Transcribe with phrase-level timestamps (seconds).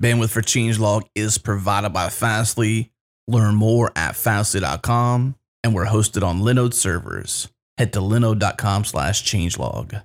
[0.00, 2.92] Bandwidth for Changelog is provided by Fastly.
[3.28, 7.48] Learn more at fastly.com, and we're hosted on Linode servers.
[7.78, 10.04] Head to linode.com slash changelog.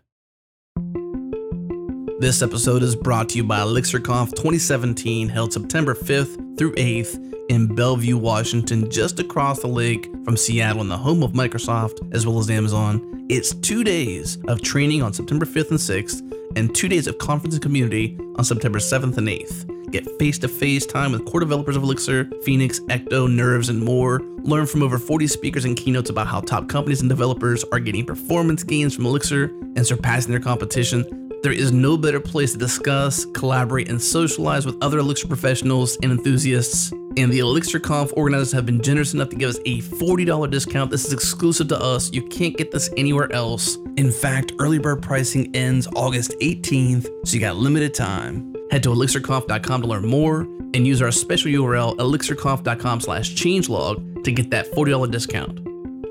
[2.19, 7.75] This episode is brought to you by ElixirConf 2017, held September 5th through 8th in
[7.75, 12.39] Bellevue, Washington, just across the lake from Seattle and the home of Microsoft as well
[12.39, 13.25] as Amazon.
[13.29, 17.55] It's two days of training on September 5th and 6th, and two days of conference
[17.55, 19.80] and community on September 7th and 8th.
[19.91, 24.21] Get face to face time with core developers of Elixir, Phoenix, Ecto, Nerves, and more.
[24.43, 28.05] Learn from over 40 speakers and keynotes about how top companies and developers are getting
[28.05, 31.29] performance gains from Elixir and surpassing their competition.
[31.43, 36.11] There is no better place to discuss, collaborate, and socialize with other Elixir professionals and
[36.11, 36.91] enthusiasts.
[37.17, 40.89] And the ElixirConf organizers have been generous enough to give us a $40 discount.
[40.89, 42.13] This is exclusive to us.
[42.13, 43.75] You can't get this anywhere else.
[43.97, 48.50] In fact, early bird pricing ends August 18th, so you got limited time.
[48.71, 50.41] Head to elixirconf.com to learn more
[50.73, 55.59] and use our special URL elixirconf.com slash changelog to get that $40 discount.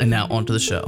[0.01, 0.83] And now on to the show.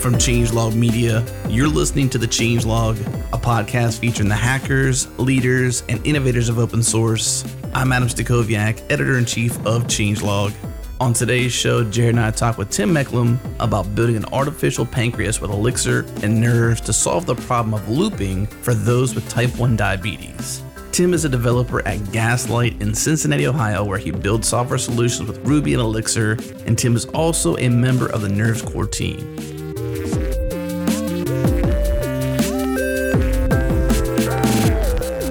[0.00, 2.96] From Changelog Media, you're listening to The Changelog,
[3.32, 7.44] a podcast featuring the hackers, leaders, and innovators of open source.
[7.74, 10.52] I'm Adam Stacoviak, editor in chief of Changelog.
[10.98, 15.42] On today's show, Jared and I talk with Tim Mecklem about building an artificial pancreas
[15.42, 19.76] with Elixir and nerves to solve the problem of looping for those with type 1
[19.76, 20.62] diabetes.
[20.92, 25.38] Tim is a developer at Gaslight in Cincinnati, Ohio, where he builds software solutions with
[25.46, 29.36] Ruby and Elixir, and Tim is also a member of the Nerves Core team.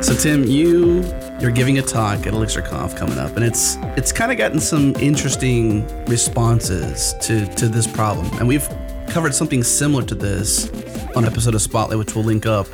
[0.03, 1.01] So, Tim, you
[1.39, 4.95] you're giving a talk at ElixirConf coming up, and it's it's kind of gotten some
[4.95, 8.27] interesting responses to to this problem.
[8.37, 8.67] And we've
[9.07, 10.69] covered something similar to this
[11.15, 12.67] on an episode of Spotlight, which we'll link up.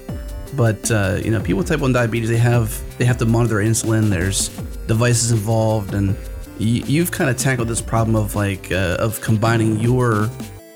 [0.56, 3.56] But uh, you know, people with type one diabetes, they have they have to monitor
[3.56, 4.10] insulin.
[4.10, 4.50] There's
[4.88, 6.16] devices involved, and
[6.60, 10.30] you, have kind of tackled this problem of like uh, of combining your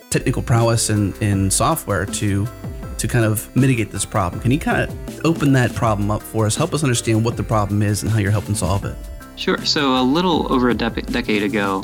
[0.10, 2.48] technical prowess in in software to
[3.06, 4.42] to kind of mitigate this problem.
[4.42, 6.56] Can you kind of open that problem up for us?
[6.56, 8.96] Help us understand what the problem is and how you're helping solve it.
[9.36, 9.64] Sure.
[9.66, 11.84] So, a little over a de- decade ago,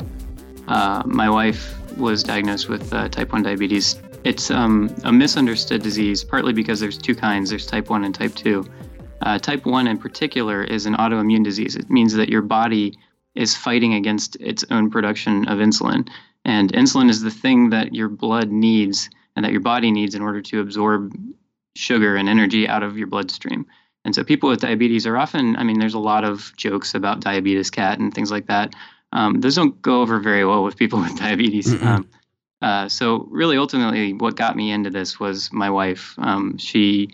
[0.68, 4.00] uh, my wife was diagnosed with uh, type 1 diabetes.
[4.24, 8.34] It's um, a misunderstood disease, partly because there's two kinds there's type 1 and type
[8.34, 8.64] 2.
[9.20, 11.76] Uh, type 1 in particular is an autoimmune disease.
[11.76, 12.98] It means that your body
[13.34, 16.08] is fighting against its own production of insulin.
[16.44, 20.22] And insulin is the thing that your blood needs and that your body needs in
[20.22, 21.14] order to absorb
[21.74, 23.66] sugar and energy out of your bloodstream.
[24.04, 27.20] And so people with diabetes are often, I mean, there's a lot of jokes about
[27.20, 28.74] diabetes cat and things like that.
[29.12, 31.80] Um, those don't go over very well with people with diabetes.
[31.82, 32.08] Um,
[32.60, 36.14] uh, so really, ultimately, what got me into this was my wife.
[36.18, 37.10] Um, she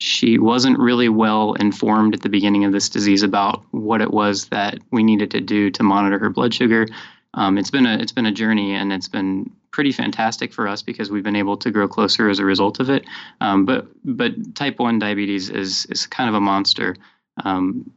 [0.00, 4.48] she wasn't really well informed at the beginning of this disease about what it was
[4.48, 6.86] that we needed to do to monitor her blood sugar.
[7.34, 10.82] Um, it's been a it's been a journey, and it's been pretty fantastic for us
[10.82, 13.04] because we've been able to grow closer as a result of it.
[13.40, 16.96] Um, but but type one diabetes is is kind of a monster.
[17.44, 17.88] Um,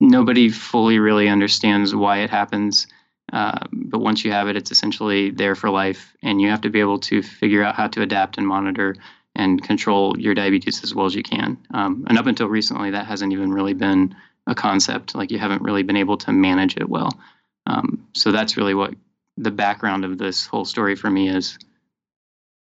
[0.00, 2.86] nobody fully really understands why it happens.
[3.32, 6.68] Uh, but once you have it, it's essentially there for life, and you have to
[6.68, 8.94] be able to figure out how to adapt and monitor
[9.34, 11.56] and control your diabetes as well as you can.
[11.72, 14.14] Um, and up until recently, that hasn't even really been
[14.46, 15.14] a concept.
[15.14, 17.18] Like you haven't really been able to manage it well.
[17.64, 18.92] Um, so that's really what
[19.38, 21.58] the background of this whole story for me is.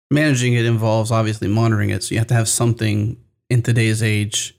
[0.09, 2.03] Managing it involves obviously monitoring it.
[2.03, 3.17] So you have to have something
[3.49, 4.55] in today's age,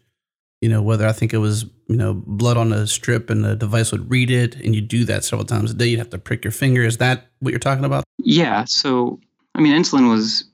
[0.60, 3.56] you know, whether I think it was, you know, blood on a strip and the
[3.56, 5.86] device would read it and you do that several times a day.
[5.86, 6.82] You'd have to prick your finger.
[6.82, 8.04] Is that what you're talking about?
[8.18, 8.64] Yeah.
[8.64, 9.20] So,
[9.54, 10.44] I mean, insulin was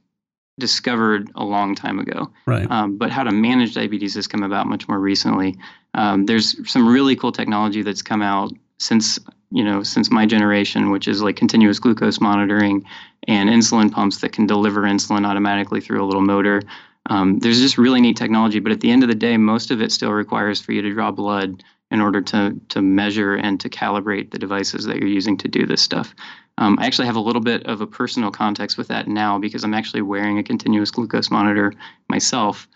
[0.58, 2.32] discovered a long time ago.
[2.46, 2.68] Right.
[2.70, 5.56] Um, but how to manage diabetes has come about much more recently.
[5.94, 9.18] Um, there's some really cool technology that's come out since
[9.50, 12.84] you know since my generation which is like continuous glucose monitoring
[13.26, 16.62] and insulin pumps that can deliver insulin automatically through a little motor
[17.08, 18.60] um, there's just really neat technology.
[18.60, 20.92] But at the end of the day most of it still requires for you to
[20.92, 25.36] draw blood in order to to measure and to calibrate the devices that you're using
[25.38, 26.14] to do this stuff.
[26.58, 29.64] Um, i actually have a little bit of a personal context with that now because
[29.64, 31.72] i'm actually wearing a continuous glucose monitor
[32.08, 32.68] myself.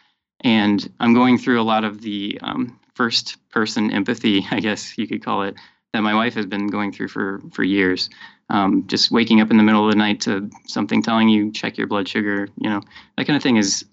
[0.45, 5.07] And i'm going through a lot of the um, first person empathy i guess you
[5.07, 5.57] could call it
[5.93, 8.11] that my wife has been going through for for years.
[8.51, 11.79] Um, just waking up in the middle of the night to something telling you check
[11.79, 12.83] your blood sugar, you know,
[13.17, 13.85] that kind of thing is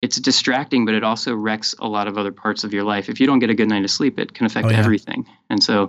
[0.00, 3.08] it's distracting, but it also wrecks a lot of other parts of your life.
[3.08, 4.78] If you don't get a good night of sleep, it can affect oh, yeah.
[4.78, 5.24] everything.
[5.48, 5.88] And so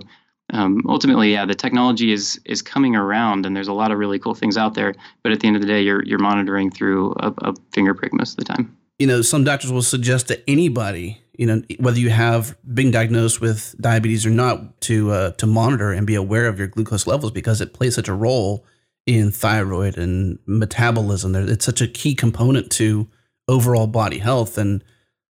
[0.52, 4.18] um, ultimately, yeah, the technology is is coming around, and there's a lot of really
[4.18, 4.94] cool things out there.
[5.22, 8.12] But at the end of the day, you're you're monitoring through a, a finger prick
[8.12, 8.76] most of the time.
[8.98, 13.40] You know, some doctors will suggest to anybody, you know, whether you have been diagnosed
[13.40, 17.32] with diabetes or not, to uh, to monitor and be aware of your glucose levels
[17.32, 18.64] because it plays such a role
[19.06, 21.34] in thyroid and metabolism.
[21.34, 23.08] It's such a key component to
[23.48, 24.56] overall body health.
[24.56, 24.82] And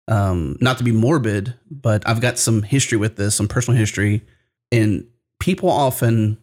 [0.08, 4.22] um, not to be morbid, but I've got some history with this, some personal history
[4.72, 5.06] and
[5.38, 6.38] people often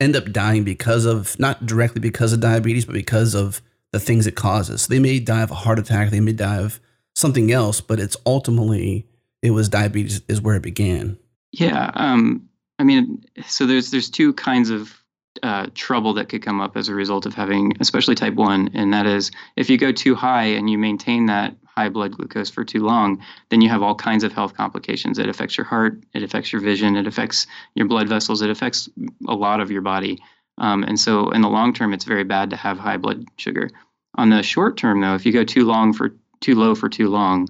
[0.00, 4.26] end up dying because of not directly because of diabetes, but because of the things
[4.26, 4.86] it causes.
[4.86, 6.80] They may die of a heart attack, they may die of
[7.14, 9.06] something else, but it's ultimately
[9.42, 11.18] it was diabetes is where it began.
[11.52, 12.48] Yeah, um,
[12.78, 15.02] I mean, so there's there's two kinds of
[15.42, 18.92] uh, trouble that could come up as a result of having, especially type one, and
[18.92, 22.64] that is if you go too high and you maintain that high blood glucose for
[22.64, 25.18] too long, then you have all kinds of health complications.
[25.18, 28.88] It affects your heart, it affects your vision, it affects your blood vessels, it affects
[29.26, 30.18] a lot of your body.
[30.58, 33.70] Um, and so, in the long term, it's very bad to have high blood sugar.
[34.16, 37.08] On the short term, though, if you go too long for too low for too
[37.08, 37.48] long,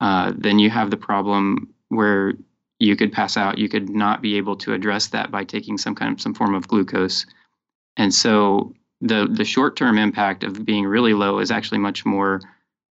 [0.00, 2.34] uh, then you have the problem where
[2.78, 3.58] you could pass out.
[3.58, 6.54] You could not be able to address that by taking some kind of some form
[6.54, 7.24] of glucose.
[7.96, 12.40] And so, the the short term impact of being really low is actually much more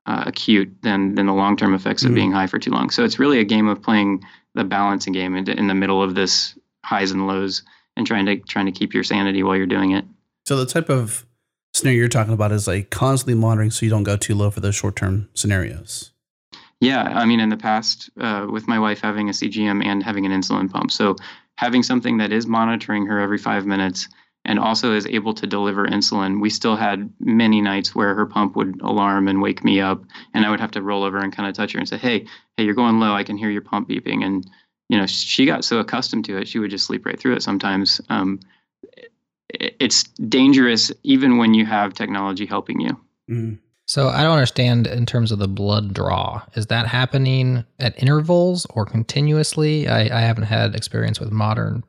[0.05, 2.89] uh, acute than than the long term effects of being high for too long.
[2.89, 4.23] So it's really a game of playing
[4.55, 7.61] the balancing game in, in the middle of this highs and lows
[7.99, 10.05] and trying to trying to keep your sanity while you're doing it.
[10.47, 11.25] So the type of
[11.73, 14.61] scenario you're talking about is like constantly monitoring so you don't go too low for
[14.61, 16.11] those short term scenarios.
[16.81, 20.25] Yeah, I mean, in the past, uh, with my wife having a CGM and having
[20.25, 21.17] an insulin pump, so
[21.57, 24.07] having something that is monitoring her every five minutes
[24.45, 26.39] and also is able to deliver insulin.
[26.39, 30.45] We still had many nights where her pump would alarm and wake me up, and
[30.45, 32.25] I would have to roll over and kind of touch her and say, "Hey,
[32.55, 33.13] hey, you're going low.
[33.13, 34.49] I can hear your pump beeping." And
[34.89, 37.43] you know, she got so accustomed to it, she would just sleep right through it.
[37.43, 38.39] Sometimes um,
[39.49, 42.99] it's dangerous, even when you have technology helping you.
[43.29, 43.59] Mm.
[43.85, 46.43] So I don't understand in terms of the blood draw.
[46.55, 49.87] Is that happening at intervals or continuously?
[49.87, 51.83] I, I haven't had experience with modern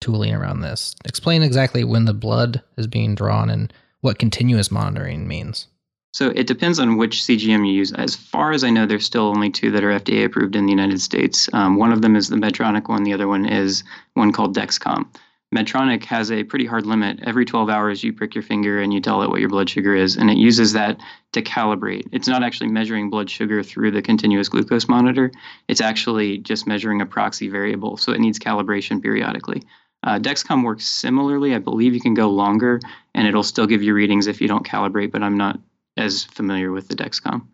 [0.00, 0.94] tooling around this.
[1.04, 5.68] Explain exactly when the blood is being drawn and what continuous monitoring means.
[6.16, 7.92] So it depends on which CGM you use.
[7.92, 10.72] As far as I know, there's still only two that are FDA approved in the
[10.72, 11.46] United States.
[11.52, 13.02] Um, one of them is the Medtronic one.
[13.02, 13.84] The other one is
[14.14, 15.06] one called Dexcom.
[15.54, 17.20] Medtronic has a pretty hard limit.
[17.22, 19.94] Every 12 hours, you prick your finger and you tell it what your blood sugar
[19.94, 20.98] is, and it uses that
[21.32, 22.08] to calibrate.
[22.12, 25.30] It's not actually measuring blood sugar through the continuous glucose monitor.
[25.68, 29.64] It's actually just measuring a proxy variable, so it needs calibration periodically.
[30.02, 31.54] Uh, Dexcom works similarly.
[31.54, 32.80] I believe you can go longer,
[33.14, 35.10] and it'll still give you readings if you don't calibrate.
[35.10, 35.60] But I'm not
[35.96, 37.46] as familiar with the Dexcom.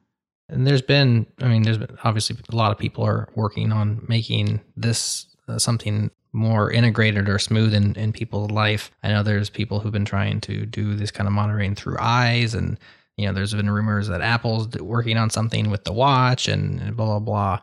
[0.49, 4.05] And there's been, I mean, there's been obviously a lot of people are working on
[4.09, 8.91] making this uh, something more integrated or smooth in, in people's life.
[9.03, 12.55] I know there's people who've been trying to do this kind of monitoring through eyes,
[12.55, 12.79] and
[13.17, 17.07] you know, there's been rumors that Apple's working on something with the watch and blah
[17.07, 17.61] blah blah.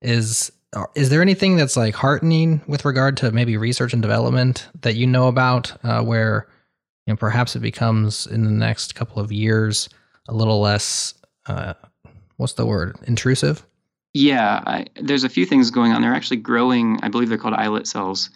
[0.00, 0.52] Is
[0.94, 5.06] is there anything that's like heartening with regard to maybe research and development that you
[5.06, 6.46] know about uh, where
[7.06, 9.88] you know perhaps it becomes in the next couple of years
[10.28, 11.14] a little less
[11.46, 11.74] uh,
[12.36, 13.66] what's the word intrusive
[14.14, 17.54] yeah I, there's a few things going on they're actually growing i believe they're called
[17.54, 18.30] islet cells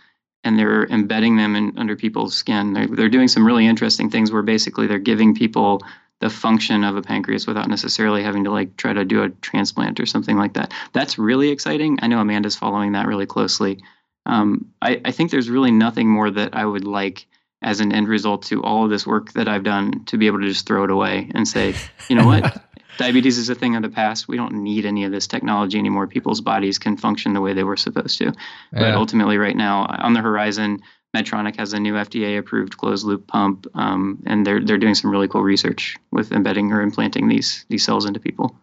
[0.45, 4.33] and they're embedding them in, under people's skin they're, they're doing some really interesting things
[4.33, 5.83] where basically they're giving people
[6.21, 10.01] the function of a pancreas without necessarily having to like try to do a transplant
[10.01, 10.73] or something like that.
[10.93, 11.99] That's really exciting.
[12.01, 13.83] I know Amanda's following that really closely.
[14.25, 17.27] Um, I, I think there's really nothing more that I would like
[17.63, 20.41] as an end result to all of this work that I've done to be able
[20.41, 21.75] to just throw it away and say,
[22.09, 22.63] you know what?
[22.99, 24.27] Diabetes is a thing of the past.
[24.27, 26.07] We don't need any of this technology anymore.
[26.07, 28.25] People's bodies can function the way they were supposed to.
[28.27, 28.33] Yeah.
[28.73, 30.83] But ultimately, right now, on the horizon,
[31.15, 35.43] Medtronic has a new FDA-approved closed-loop pump, um, and they're they're doing some really cool
[35.43, 38.57] research with embedding or implanting these these cells into people.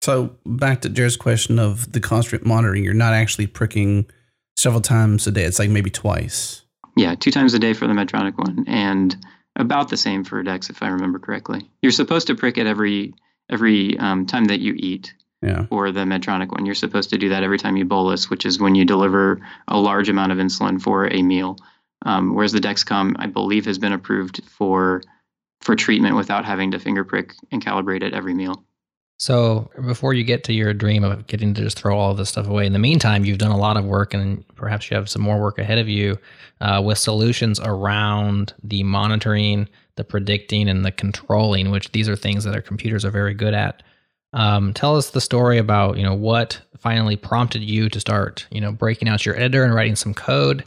[0.00, 4.06] So back to Jared's question of the constant monitoring, you're not actually pricking
[4.56, 5.44] several times a day.
[5.44, 6.62] It's like maybe twice.
[6.96, 9.16] Yeah, two times a day for the Medtronic one, and
[9.56, 11.68] about the same for Dex, if I remember correctly.
[11.82, 13.14] You're supposed to prick it every
[13.50, 15.14] every um, time that you eat.
[15.42, 15.66] Yeah.
[15.66, 18.60] For the Medtronic one, you're supposed to do that every time you bolus, which is
[18.60, 21.56] when you deliver a large amount of insulin for a meal.
[22.06, 25.02] Um, whereas the Dexcom, I believe, has been approved for
[25.60, 28.64] for treatment without having to finger prick and calibrate at every meal.
[29.22, 32.48] So before you get to your dream of getting to just throw all this stuff
[32.48, 35.22] away, in the meantime, you've done a lot of work, and perhaps you have some
[35.22, 36.18] more work ahead of you
[36.60, 41.70] uh, with solutions around the monitoring, the predicting, and the controlling.
[41.70, 43.84] Which these are things that our computers are very good at.
[44.32, 48.60] Um, tell us the story about you know what finally prompted you to start you
[48.60, 50.64] know breaking out your editor and writing some code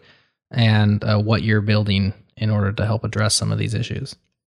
[0.51, 4.15] and uh, what you're building in order to help address some of these issues.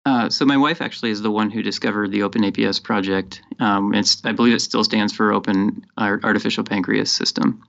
[0.05, 3.41] Uh, so my wife actually is the one who discovered the Open APS project.
[3.59, 7.63] Um, it's I believe it still stands for Open Artificial Pancreas System.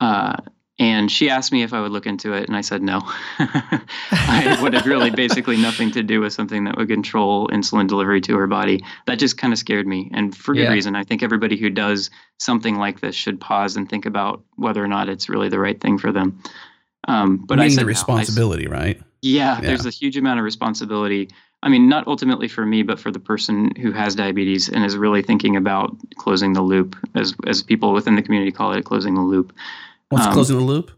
[0.00, 0.36] Uh,
[0.78, 3.00] and she asked me if I would look into it, and I said no.
[3.38, 8.20] I would have really basically nothing to do with something that would control insulin delivery
[8.22, 8.84] to her body.
[9.06, 10.72] That just kind of scared me, and for good yeah.
[10.72, 10.94] reason.
[10.94, 14.88] I think everybody who does something like this should pause and think about whether or
[14.88, 16.42] not it's really the right thing for them.
[17.08, 18.72] Um, but I said the responsibility, no.
[18.72, 19.02] I, right?
[19.22, 21.30] Yeah, yeah, there's a huge amount of responsibility.
[21.66, 24.96] I mean, not ultimately for me, but for the person who has diabetes and is
[24.96, 29.16] really thinking about closing the loop, as as people within the community call it, closing
[29.16, 29.52] the loop.
[30.10, 30.92] What's um, closing the loop?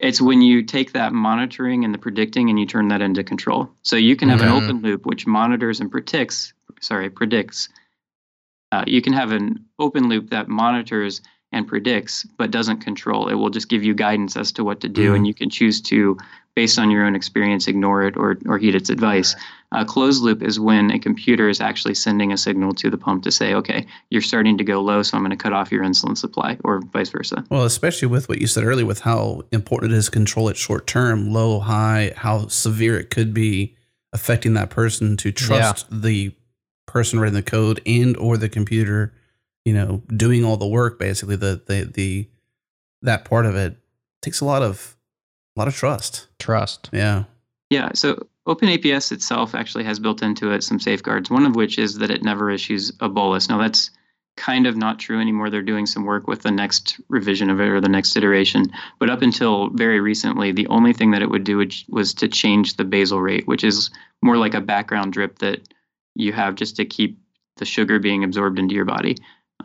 [0.00, 3.70] It's when you take that monitoring and the predicting and you turn that into control.
[3.82, 6.52] So you can have an open loop which monitors and predicts.
[6.80, 7.68] Sorry, predicts.
[8.72, 13.28] Uh, you can have an open loop that monitors and predicts but doesn't control.
[13.28, 15.50] It will just give you guidance as to what to do, mm and you can
[15.50, 16.16] choose to,
[16.54, 19.34] based on your own experience, ignore it or or heed its advice.
[19.72, 23.22] A closed loop is when a computer is actually sending a signal to the pump
[23.24, 25.84] to say, okay, you're starting to go low, so I'm going to cut off your
[25.84, 27.44] insulin supply, or vice versa.
[27.50, 30.56] Well, especially with what you said earlier, with how important it is to control it
[30.56, 33.76] short term, low, high, how severe it could be
[34.12, 35.98] affecting that person to trust yeah.
[36.00, 36.34] the
[36.86, 39.12] person writing the code and or the computer,
[39.68, 40.98] you know, doing all the work.
[40.98, 42.28] Basically, the the the
[43.02, 43.76] that part of it
[44.22, 44.96] takes a lot of
[45.56, 46.26] a lot of trust.
[46.38, 46.88] Trust.
[46.92, 47.24] Yeah.
[47.68, 47.90] Yeah.
[47.94, 52.10] So OpenAPS itself actually has built into it some safeguards, one of which is that
[52.10, 53.50] it never issues a bolus.
[53.50, 53.90] Now, that's
[54.38, 55.50] kind of not true anymore.
[55.50, 58.64] They're doing some work with the next revision of it or the next iteration.
[58.98, 62.76] But up until very recently, the only thing that it would do was to change
[62.76, 63.90] the basal rate, which is
[64.22, 65.74] more like a background drip that
[66.14, 67.18] you have just to keep
[67.58, 69.16] the sugar being absorbed into your body.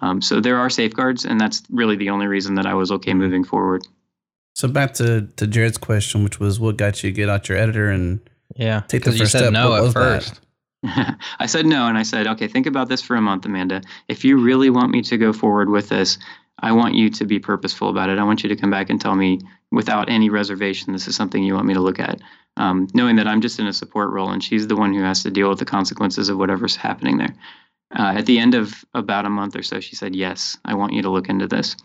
[0.02, 3.14] Um, so there are safeguards, and that's really the only reason that I was okay
[3.14, 3.86] moving forward.
[4.56, 7.58] So back to, to Jared's question, which was what got you to get out your
[7.58, 8.20] editor and
[8.56, 8.82] yeah.
[8.88, 9.54] Take the first you said step.
[9.54, 10.40] no what at first.
[11.40, 13.82] I said no, and I said, okay, think about this for a month, Amanda.
[14.08, 16.18] If you really want me to go forward with this,
[16.60, 18.20] I want you to be purposeful about it.
[18.20, 19.40] I want you to come back and tell me
[19.72, 22.22] without any reservation, this is something you want me to look at.
[22.58, 25.24] Um, knowing that I'm just in a support role and she's the one who has
[25.24, 27.34] to deal with the consequences of whatever's happening there.
[27.98, 30.94] Uh, at the end of about a month or so, she said, Yes, I want
[30.94, 31.76] you to look into this.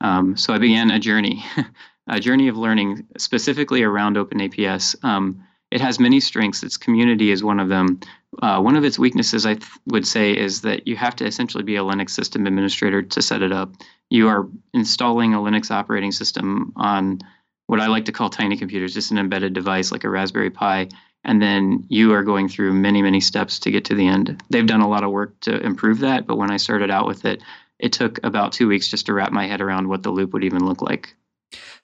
[0.00, 1.44] Um, so I began a journey,
[2.08, 4.96] a journey of learning specifically around OpenAPS.
[5.04, 6.62] Um, it has many strengths.
[6.62, 8.00] Its community is one of them.
[8.42, 11.64] Uh, one of its weaknesses, I th- would say, is that you have to essentially
[11.64, 13.72] be a Linux system administrator to set it up.
[14.10, 17.20] You are installing a Linux operating system on
[17.68, 20.88] what I like to call tiny computers, just an embedded device like a Raspberry Pi,
[21.24, 24.42] and then you are going through many, many steps to get to the end.
[24.50, 27.24] They've done a lot of work to improve that, but when I started out with
[27.24, 27.42] it,
[27.78, 30.44] it took about two weeks just to wrap my head around what the loop would
[30.44, 31.14] even look like.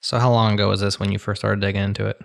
[0.00, 2.20] So, how long ago was this when you first started digging into it?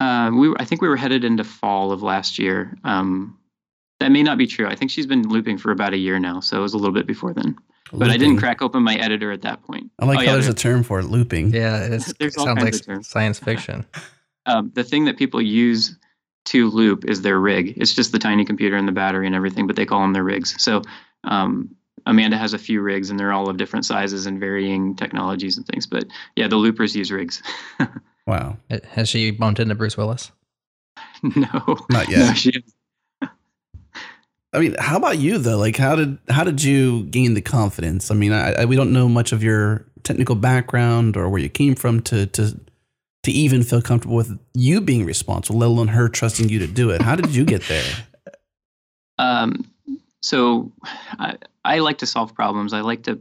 [0.00, 2.76] Uh, we I think we were headed into fall of last year.
[2.84, 3.38] Um,
[3.98, 4.66] that may not be true.
[4.66, 6.94] I think she's been looping for about a year now, so it was a little
[6.94, 7.56] bit before then.
[7.90, 7.98] Looping.
[7.98, 9.90] But I didn't crack open my editor at that point.
[9.98, 11.52] I like oh, how yeah, there's a term for it, looping.
[11.52, 11.82] Yeah,
[12.20, 13.86] it sounds like science fiction.
[14.46, 15.96] um, the thing that people use
[16.48, 17.74] to loop is their rig.
[17.76, 20.24] It's just the tiny computer and the battery and everything, but they call them their
[20.24, 20.54] rigs.
[20.62, 20.82] So
[21.24, 21.74] um,
[22.06, 25.66] Amanda has a few rigs, and they're all of different sizes and varying technologies and
[25.66, 25.86] things.
[25.86, 26.04] But
[26.36, 27.42] yeah, the loopers use rigs.
[28.28, 28.58] Wow.
[28.90, 30.30] Has she bumped into Bruce Willis?
[31.22, 32.18] No, not yet.
[32.18, 32.52] No, she.
[34.52, 35.56] I mean, how about you though?
[35.56, 38.10] Like, how did how did you gain the confidence?
[38.10, 41.48] I mean, I, I, we don't know much of your technical background or where you
[41.48, 42.60] came from to to
[43.24, 46.90] to even feel comfortable with you being responsible, let alone her trusting you to do
[46.90, 47.02] it.
[47.02, 47.84] How did you get there?
[49.20, 49.68] Um,
[50.22, 50.70] so
[51.18, 52.72] I, I like to solve problems.
[52.72, 53.20] I like to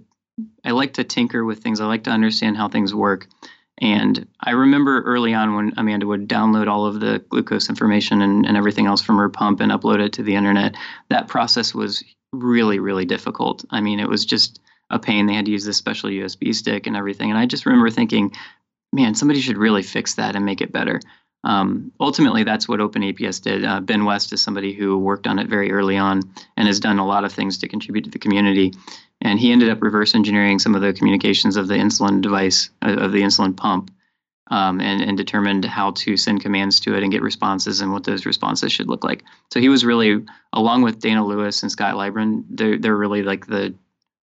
[0.64, 1.82] I like to tinker with things.
[1.82, 3.28] I like to understand how things work.
[3.80, 8.46] And I remember early on when Amanda would download all of the glucose information and,
[8.46, 10.76] and everything else from her pump and upload it to the internet.
[11.10, 13.66] That process was really, really difficult.
[13.70, 15.26] I mean, it was just a pain.
[15.26, 17.30] They had to use this special USB stick and everything.
[17.30, 18.32] And I just remember thinking,
[18.94, 21.00] man, somebody should really fix that and make it better.
[21.44, 23.64] Um, ultimately, that's what OpenAPS did.
[23.64, 26.22] Uh, ben West is somebody who worked on it very early on
[26.58, 28.74] and has done a lot of things to contribute to the community.
[29.22, 32.98] And he ended up reverse engineering some of the communications of the insulin device, uh,
[32.98, 33.92] of the insulin pump,
[34.50, 38.04] um, and, and determined how to send commands to it and get responses and what
[38.04, 39.24] those responses should look like.
[39.52, 43.48] So he was really, along with Dana Lewis and Scott Leibrand, they're, they're really like
[43.48, 43.74] the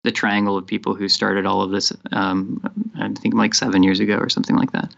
[0.03, 1.93] the triangle of people who started all of this.
[2.13, 2.63] Um,
[2.99, 4.95] I think like seven years ago or something like that.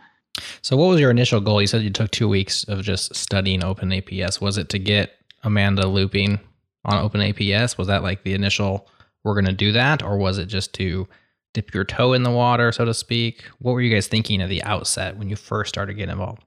[0.62, 1.61] So, what was your initial goal?
[1.61, 4.40] You said you took two weeks of just studying OpenAPS.
[4.40, 6.40] Was it to get Amanda looping
[6.85, 7.76] on OpenAPS?
[7.76, 8.88] Was that like the initial
[9.25, 10.02] we're going to do that?
[10.02, 11.06] Or was it just to
[11.52, 13.44] dip your toe in the water, so to speak?
[13.59, 16.42] What were you guys thinking at the outset when you first started getting involved?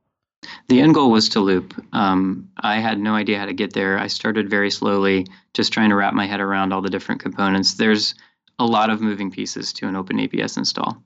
[0.68, 1.74] The end goal was to loop.
[1.94, 3.98] Um, I had no idea how to get there.
[3.98, 7.76] I started very slowly, just trying to wrap my head around all the different components.
[7.76, 8.14] There's
[8.60, 11.02] a lot of moving pieces to an Open APS install.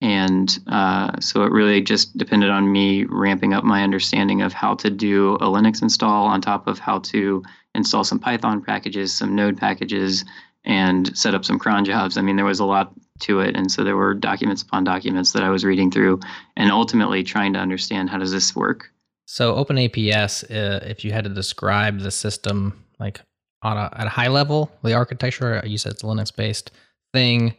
[0.00, 4.74] And uh, so it really just depended on me ramping up my understanding of how
[4.76, 7.42] to do a Linux install on top of how to
[7.74, 10.24] install some Python packages, some Node packages,
[10.64, 12.16] and set up some cron jobs.
[12.16, 15.32] I mean, there was a lot to it, and so there were documents upon documents
[15.32, 16.20] that I was reading through,
[16.56, 18.90] and ultimately trying to understand how does this work.
[19.26, 23.20] So, OpenAPS, uh, if you had to describe the system like
[23.64, 26.70] on a, at a high level, the architecture, you said it's a Linux based
[27.12, 27.54] thing.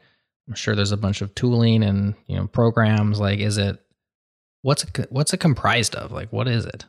[0.48, 3.20] I'm sure there's a bunch of tooling and you know programs.
[3.20, 3.80] Like, is it
[4.62, 6.12] what's it, what's it comprised of?
[6.12, 6.86] Like, what is it?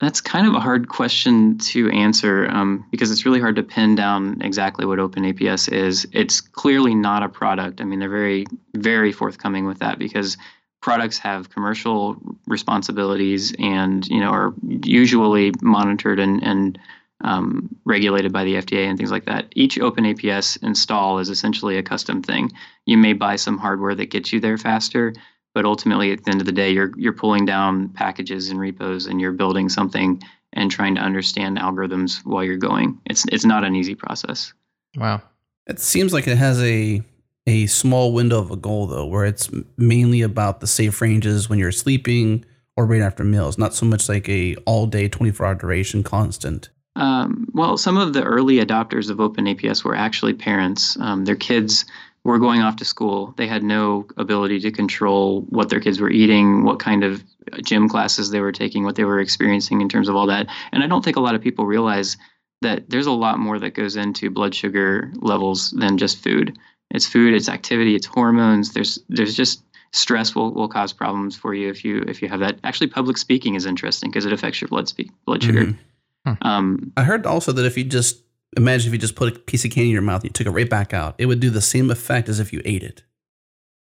[0.00, 3.96] That's kind of a hard question to answer um, because it's really hard to pin
[3.96, 6.06] down exactly what OpenAPS is.
[6.12, 7.82] It's clearly not a product.
[7.82, 10.38] I mean, they're very, very forthcoming with that because
[10.80, 16.78] products have commercial responsibilities and you know are usually monitored and, and
[17.22, 19.46] um, regulated by the FDA and things like that.
[19.54, 22.50] Each OpenAPS install is essentially a custom thing.
[22.86, 25.12] You may buy some hardware that gets you there faster,
[25.54, 29.06] but ultimately at the end of the day you're you're pulling down packages and repos
[29.06, 30.22] and you're building something
[30.52, 34.52] and trying to understand algorithms while you're going it's it's not an easy process
[34.96, 35.20] wow
[35.66, 37.02] it seems like it has a
[37.46, 41.58] a small window of a goal though where it's mainly about the safe ranges when
[41.58, 42.44] you're sleeping
[42.76, 46.68] or right after meals not so much like a all day 24 hour duration constant
[46.96, 51.84] um, well some of the early adopters of openaps were actually parents um, their kids
[52.24, 53.32] were going off to school.
[53.36, 57.24] They had no ability to control what their kids were eating, what kind of
[57.64, 60.46] gym classes they were taking, what they were experiencing in terms of all that.
[60.72, 62.16] And I don't think a lot of people realize
[62.62, 66.58] that there's a lot more that goes into blood sugar levels than just food.
[66.90, 68.72] It's food, it's activity, it's hormones.
[68.72, 72.40] There's there's just stress will, will cause problems for you if you if you have
[72.40, 72.58] that.
[72.64, 75.66] Actually, public speaking is interesting because it affects your blood speed, blood sugar.
[75.66, 75.80] Mm-hmm.
[76.26, 76.32] Hmm.
[76.42, 78.22] Um, I heard also that if you just
[78.56, 80.46] imagine if you just put a piece of candy in your mouth and you took
[80.46, 83.02] it right back out, it would do the same effect as if you ate it.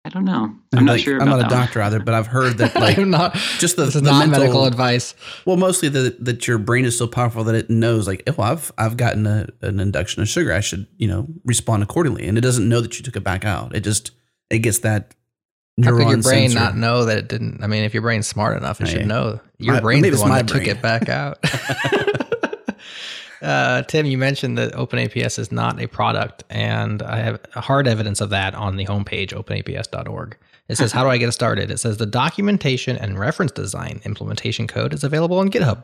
[0.05, 0.43] I don't know.
[0.43, 1.21] I'm, I'm not sure.
[1.21, 3.95] I'm not a doctor either, but I've heard that like I'm not just the, this
[3.95, 5.15] is the not mental, medical advice.
[5.45, 8.71] Well, mostly that that your brain is so powerful that it knows like, oh, I've
[8.77, 10.51] I've gotten a, an induction of sugar.
[10.51, 13.45] I should you know respond accordingly, and it doesn't know that you took it back
[13.45, 13.75] out.
[13.75, 14.12] It just
[14.49, 15.15] it gets that.
[15.84, 16.60] How could your brain sensor.
[16.60, 17.63] not know that it didn't?
[17.63, 19.39] I mean, if your brain's smart enough, it should know.
[19.57, 20.65] Your brain's the one that brain.
[20.65, 21.39] took it back out.
[23.43, 28.21] Uh, Tim, you mentioned that OpenAPS is not a product, and I have hard evidence
[28.21, 30.38] of that on the homepage, openaps.org.
[30.69, 31.69] It says, How do I get started?
[31.69, 35.84] It says, The documentation and reference design implementation code is available on GitHub.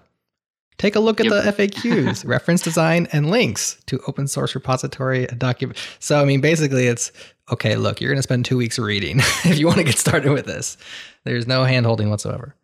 [0.78, 1.44] Take a look at yep.
[1.44, 5.78] the FAQs, reference design, and links to open source repository document.
[6.00, 7.12] So, I mean, basically, it's
[7.52, 10.32] okay, look, you're going to spend two weeks reading if you want to get started
[10.32, 10.78] with this.
[11.26, 12.56] There's no hand holding whatsoever.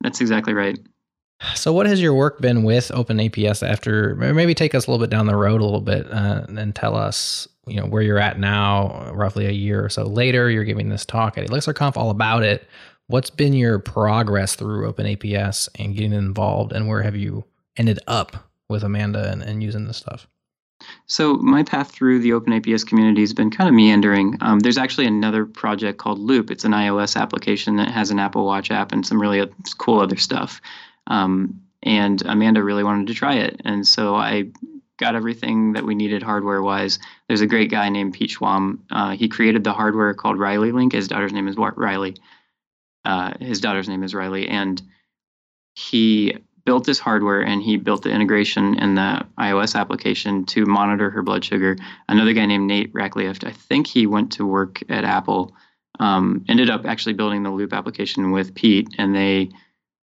[0.00, 0.76] That's exactly right.
[1.54, 4.14] So, what has your work been with OpenAPS after?
[4.16, 6.94] Maybe take us a little bit down the road a little bit uh, and tell
[6.94, 10.50] us, you know, where you're at now, roughly a year or so later.
[10.50, 12.66] You're giving this talk at ElixirConf all about it.
[13.06, 17.44] What's been your progress through OpenAPS and getting involved, and where have you
[17.76, 18.36] ended up
[18.68, 20.26] with Amanda and, and using this stuff?
[21.06, 24.36] So my path through the OpenAPS community has been kind of meandering.
[24.40, 26.50] Um, there's actually another project called Loop.
[26.50, 29.46] It's an iOS application that has an Apple Watch app and some really
[29.78, 30.60] cool other stuff.
[31.06, 33.60] Um, and Amanda really wanted to try it.
[33.64, 34.50] And so I
[34.98, 36.98] got everything that we needed hardware wise.
[37.26, 38.80] There's a great guy named Pete Schwamb.
[38.90, 40.92] Uh, he created the hardware called Riley Link.
[40.92, 42.16] His daughter's name is Riley.
[43.04, 44.46] Uh, his daughter's name is Riley.
[44.48, 44.80] And
[45.74, 46.36] he
[46.66, 51.22] built this hardware and he built the integration in the iOS application to monitor her
[51.22, 51.76] blood sugar.
[52.08, 55.54] Another guy named Nate Racklyeft, I think he went to work at Apple,
[55.98, 59.50] um, ended up actually building the Loop application with Pete, and they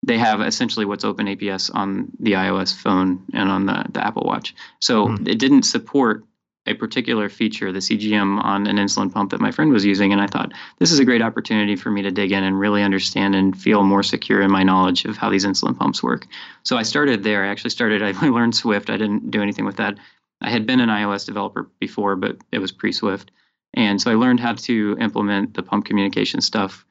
[0.03, 4.53] they have essentially what's OpenAPS on the iOS phone and on the, the Apple Watch.
[4.79, 5.27] So mm.
[5.27, 6.25] it didn't support
[6.65, 10.13] a particular feature, the CGM on an insulin pump that my friend was using.
[10.13, 12.83] And I thought, this is a great opportunity for me to dig in and really
[12.83, 16.25] understand and feel more secure in my knowledge of how these insulin pumps work.
[16.63, 17.43] So I started there.
[17.43, 18.89] I actually started, I learned Swift.
[18.89, 19.97] I didn't do anything with that.
[20.41, 23.31] I had been an iOS developer before, but it was pre Swift.
[23.73, 26.85] And so I learned how to implement the pump communication stuff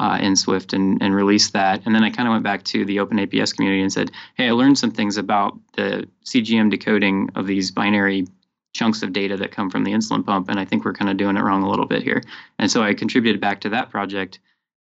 [0.00, 1.84] uh, in Swift and, and released that.
[1.84, 4.48] And then I kind of went back to the Open APS community and said, hey,
[4.48, 8.26] I learned some things about the CGM decoding of these binary
[8.74, 10.48] chunks of data that come from the insulin pump.
[10.48, 12.22] And I think we're kind of doing it wrong a little bit here.
[12.58, 14.38] And so I contributed back to that project.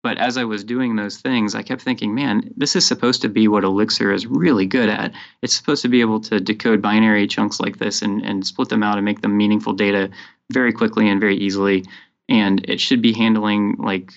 [0.03, 3.29] But as I was doing those things, I kept thinking, man, this is supposed to
[3.29, 5.13] be what Elixir is really good at.
[5.43, 8.83] It's supposed to be able to decode binary chunks like this and, and split them
[8.83, 10.11] out and make them meaningful data
[10.53, 11.85] very quickly and very easily.
[12.29, 14.13] And it should be handling like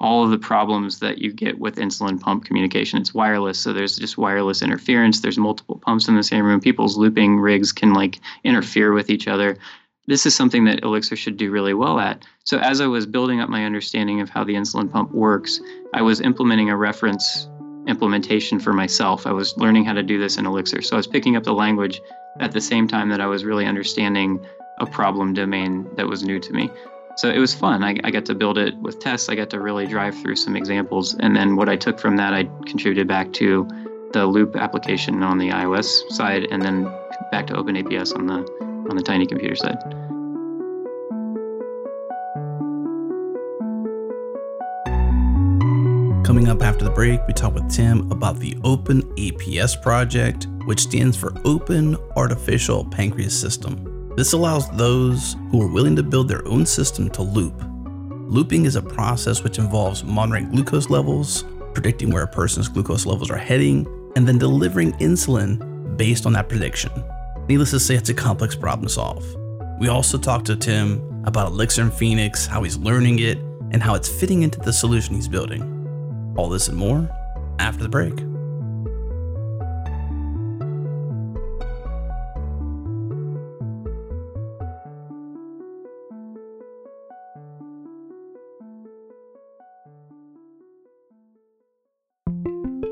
[0.00, 3.00] all of the problems that you get with insulin pump communication.
[3.00, 5.20] It's wireless, so there's just wireless interference.
[5.20, 6.60] There's multiple pumps in the same room.
[6.60, 9.56] People's looping rigs can like interfere with each other.
[10.06, 12.24] This is something that Elixir should do really well at.
[12.44, 15.60] So as I was building up my understanding of how the insulin pump works,
[15.94, 17.48] I was implementing a reference
[17.88, 19.26] implementation for myself.
[19.26, 20.82] I was learning how to do this in Elixir.
[20.82, 22.00] So I was picking up the language
[22.40, 24.44] at the same time that I was really understanding
[24.78, 26.70] a problem domain that was new to me.
[27.16, 27.82] So it was fun.
[27.82, 29.30] I, I got to build it with tests.
[29.30, 31.14] I got to really drive through some examples.
[31.14, 33.66] And then what I took from that, I contributed back to
[34.12, 36.84] the Loop application on the iOS side, and then
[37.30, 39.78] back to OpenAPS on the on the Tiny Computer side.
[46.24, 50.80] Coming up after the break, we talk with Tim about the Open APS project, which
[50.80, 53.85] stands for Open Artificial Pancreas System.
[54.16, 57.62] This allows those who are willing to build their own system to loop.
[58.28, 63.30] Looping is a process which involves monitoring glucose levels, predicting where a person's glucose levels
[63.30, 66.90] are heading, and then delivering insulin based on that prediction.
[67.46, 69.22] Needless to say, it's a complex problem to solve.
[69.78, 73.36] We also talked to Tim about Elixir and Phoenix, how he's learning it,
[73.70, 76.34] and how it's fitting into the solution he's building.
[76.38, 77.06] All this and more
[77.58, 78.14] after the break.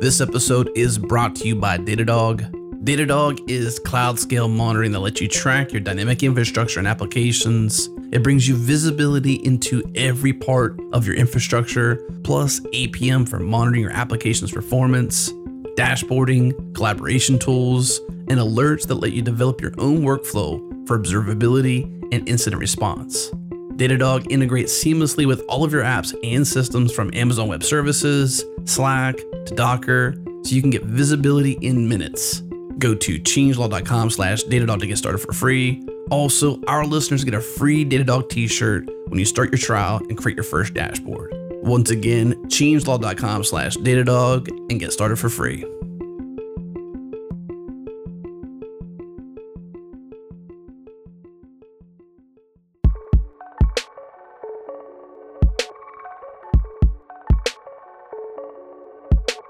[0.05, 2.51] This episode is brought to you by Datadog.
[2.85, 7.88] Datadog is cloud scale monitoring that lets you track your dynamic infrastructure and applications.
[8.12, 13.93] It brings you visibility into every part of your infrastructure, plus APM for monitoring your
[13.93, 15.33] application's performance,
[15.79, 22.29] dashboarding, collaboration tools, and alerts that let you develop your own workflow for observability and
[22.29, 23.31] incident response.
[23.76, 29.16] Datadog integrates seamlessly with all of your apps and systems from Amazon Web Services, Slack,
[29.16, 32.40] to Docker, so you can get visibility in minutes.
[32.78, 35.82] Go to changelog.com slash Datadog to get started for free.
[36.10, 40.37] Also, our listeners get a free Datadog t-shirt when you start your trial and create
[40.37, 41.32] your first dashboard.
[41.62, 45.64] Once again, changelog.com slash Datadog and get started for free.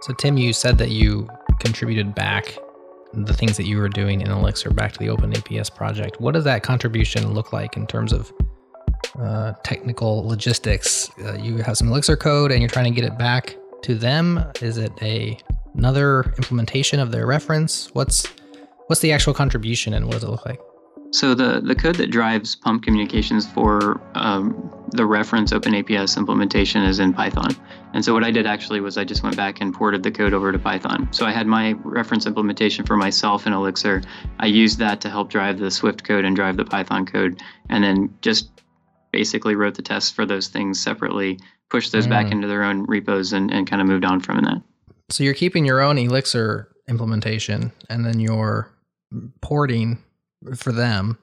[0.04, 2.58] So, Tim, you said that you contributed back
[3.14, 6.20] the things that you were doing in Elixir back to the Open APS project.
[6.20, 8.30] What does that contribution look like in terms of
[9.18, 11.08] uh, technical logistics?
[11.24, 14.44] Uh, you have some Elixir code and you're trying to get it back to them.
[14.60, 15.38] Is it a
[15.74, 17.88] another implementation of their reference?
[17.94, 18.26] What's
[18.88, 20.60] what's the actual contribution and what does it look like?
[21.12, 27.00] So the, the code that drives pump communications for um, the reference OpenAPS implementation is
[27.00, 27.54] in Python.
[27.92, 30.32] And so what I did actually was I just went back and ported the code
[30.32, 31.08] over to Python.
[31.10, 34.02] So I had my reference implementation for myself in Elixir.
[34.38, 37.82] I used that to help drive the Swift code and drive the Python code, and
[37.82, 38.50] then just
[39.10, 41.38] basically wrote the tests for those things separately,
[41.70, 42.10] pushed those mm.
[42.10, 44.62] back into their own repos, and, and kind of moved on from that.
[45.10, 48.70] So you're keeping your own Elixir implementation, and then you're
[49.40, 49.98] porting
[50.54, 51.18] for them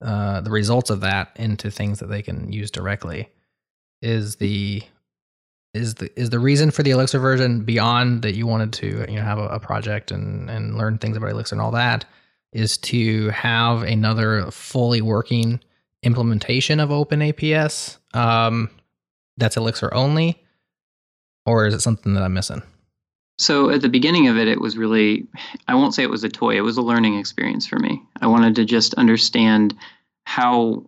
[0.00, 3.28] uh, the results of that into things that they can use directly
[4.00, 4.82] is the
[5.74, 9.16] is the is the reason for the elixir version beyond that you wanted to you
[9.16, 12.04] know have a, a, project and and learn things about elixir and all that
[12.52, 15.60] is to have another fully working
[16.02, 18.70] implementation of open aps um,
[19.36, 20.40] that's elixir only
[21.44, 22.62] or is it something that i'm missing
[23.38, 25.26] so at the beginning of it, it was really,
[25.68, 28.02] I won't say it was a toy, it was a learning experience for me.
[28.20, 29.76] I wanted to just understand
[30.24, 30.84] how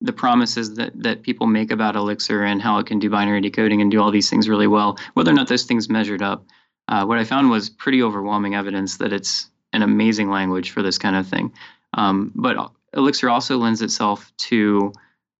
[0.00, 3.80] the promises that, that people make about Elixir and how it can do binary decoding
[3.80, 6.44] and do all these things really well, whether or not those things measured up.
[6.88, 10.98] Uh, what I found was pretty overwhelming evidence that it's an amazing language for this
[10.98, 11.52] kind of thing.
[11.94, 14.92] Um, but Elixir also lends itself to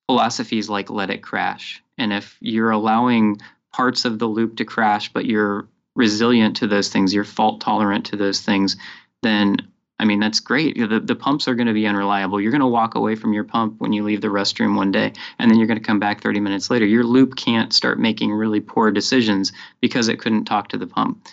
[0.06, 1.82] philosophies like let it crash.
[1.98, 3.40] And if you're allowing
[3.72, 8.07] parts of the loop to crash, but you're resilient to those things, you're fault tolerant
[8.07, 8.76] to those things,
[9.22, 9.57] then
[9.98, 10.76] I mean that's great.
[10.76, 12.40] The the pumps are going to be unreliable.
[12.40, 15.12] You're going to walk away from your pump when you leave the restroom one day,
[15.38, 16.85] and then you're going to come back 30 minutes later.
[16.85, 21.26] Your loop can't start making really poor decisions because it couldn't talk to the pump.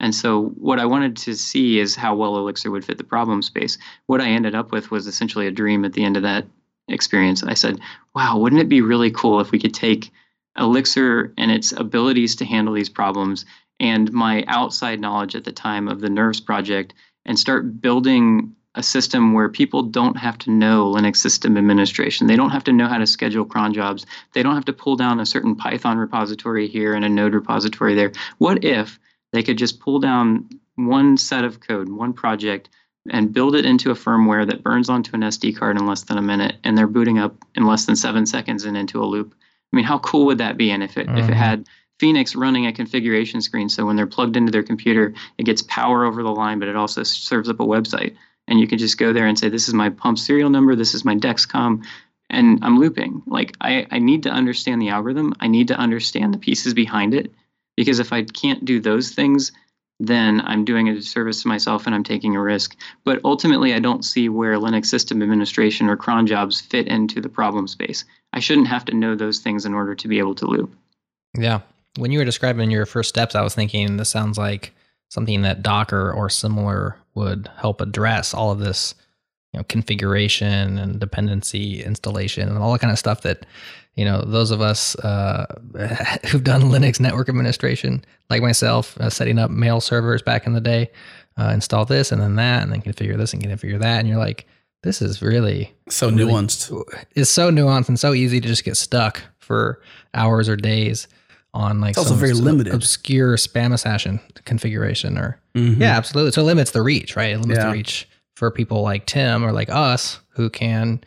[0.00, 3.42] And so, what I wanted to see is how well Elixir would fit the problem
[3.42, 3.78] space.
[4.06, 6.46] What I ended up with was essentially a dream at the end of that
[6.88, 7.42] experience.
[7.42, 7.80] I said,
[8.14, 10.10] wow, wouldn't it be really cool if we could take
[10.58, 13.44] Elixir and its abilities to handle these problems
[13.80, 18.82] and my outside knowledge at the time of the Nerves project and start building a
[18.82, 22.26] system where people don't have to know Linux system administration.
[22.26, 24.04] They don't have to know how to schedule cron jobs.
[24.34, 27.94] They don't have to pull down a certain Python repository here and a Node repository
[27.94, 28.12] there.
[28.38, 28.98] What if
[29.32, 32.68] they could just pull down one set of code, one project,
[33.10, 36.18] and build it into a firmware that burns onto an SD card in less than
[36.18, 39.34] a minute, and they're booting up in less than seven seconds and into a loop?
[39.72, 40.70] I mean, how cool would that be?
[40.70, 41.16] And if it mm-hmm.
[41.16, 41.40] if it mm-hmm.
[41.40, 45.62] had Phoenix running a configuration screen, so when they're plugged into their computer, it gets
[45.62, 48.16] power over the line, but it also serves up a website
[48.48, 50.76] and you can just go there and say, "This is my pump serial number.
[50.76, 51.84] This is my Dexcom."
[52.28, 53.22] And I'm looping.
[53.26, 55.34] Like I, I need to understand the algorithm.
[55.40, 57.32] I need to understand the pieces behind it,
[57.76, 59.52] because if I can't do those things,
[60.00, 62.76] then I'm doing a disservice to myself and I'm taking a risk.
[63.04, 67.28] But ultimately, I don't see where Linux system administration or cron jobs fit into the
[67.28, 68.04] problem space.
[68.32, 70.74] I shouldn't have to know those things in order to be able to loop.
[71.38, 71.60] Yeah.
[71.96, 74.72] When you were describing your first steps, I was thinking this sounds like
[75.08, 78.94] something that Docker or similar would help address all of this,
[79.52, 83.46] you know, configuration and dependency installation and all that kind of stuff that,
[83.94, 85.46] you know, those of us uh,
[86.26, 90.60] who've done Linux network administration, like myself, uh, setting up mail servers back in the
[90.60, 90.90] day,
[91.38, 94.18] uh, install this and then that, and then configure this and configure that, and you're
[94.18, 94.46] like,
[94.82, 96.82] this is really so really, nuanced.
[97.14, 99.80] It's so nuanced and so easy to just get stuck for
[100.14, 101.08] hours or days
[101.56, 102.74] on like it's also very limited.
[102.74, 105.80] obscure spam assassin configuration or mm-hmm.
[105.80, 106.32] yeah absolutely.
[106.32, 107.32] So it limits the reach right?
[107.32, 107.66] It limits yeah.
[107.66, 111.02] the reach for people like tim or like us who can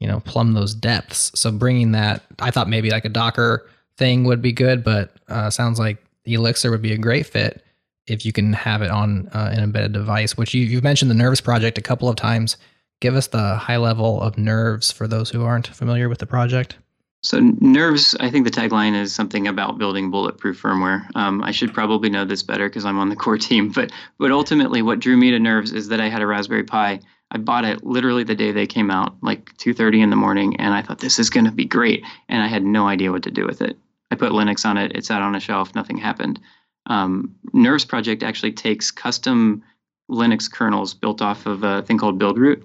[0.00, 1.30] you know plumb those depths.
[1.38, 5.50] So bringing that i thought maybe like a docker thing would be good but uh,
[5.50, 7.64] sounds like elixir would be a great fit
[8.06, 11.14] if you can have it on uh, an embedded device which you, you've mentioned the
[11.14, 12.56] nerves project a couple of times.
[13.00, 16.76] Give us the high level of nerves for those who aren't familiar with the project
[17.22, 21.06] so nerves, I think the tagline is something about building bulletproof firmware.
[21.14, 23.70] Um, I should probably know this better because I'm on the core team.
[23.70, 27.00] But but ultimately, what drew me to nerves is that I had a Raspberry Pi.
[27.30, 30.74] I bought it literally the day they came out, like 2:30 in the morning, and
[30.74, 32.04] I thought this is going to be great.
[32.28, 33.78] And I had no idea what to do with it.
[34.10, 34.96] I put Linux on it.
[34.96, 35.74] It sat on a shelf.
[35.74, 36.40] Nothing happened.
[36.86, 39.62] Um, Nerves project actually takes custom
[40.10, 42.64] Linux kernels built off of a thing called Buildroot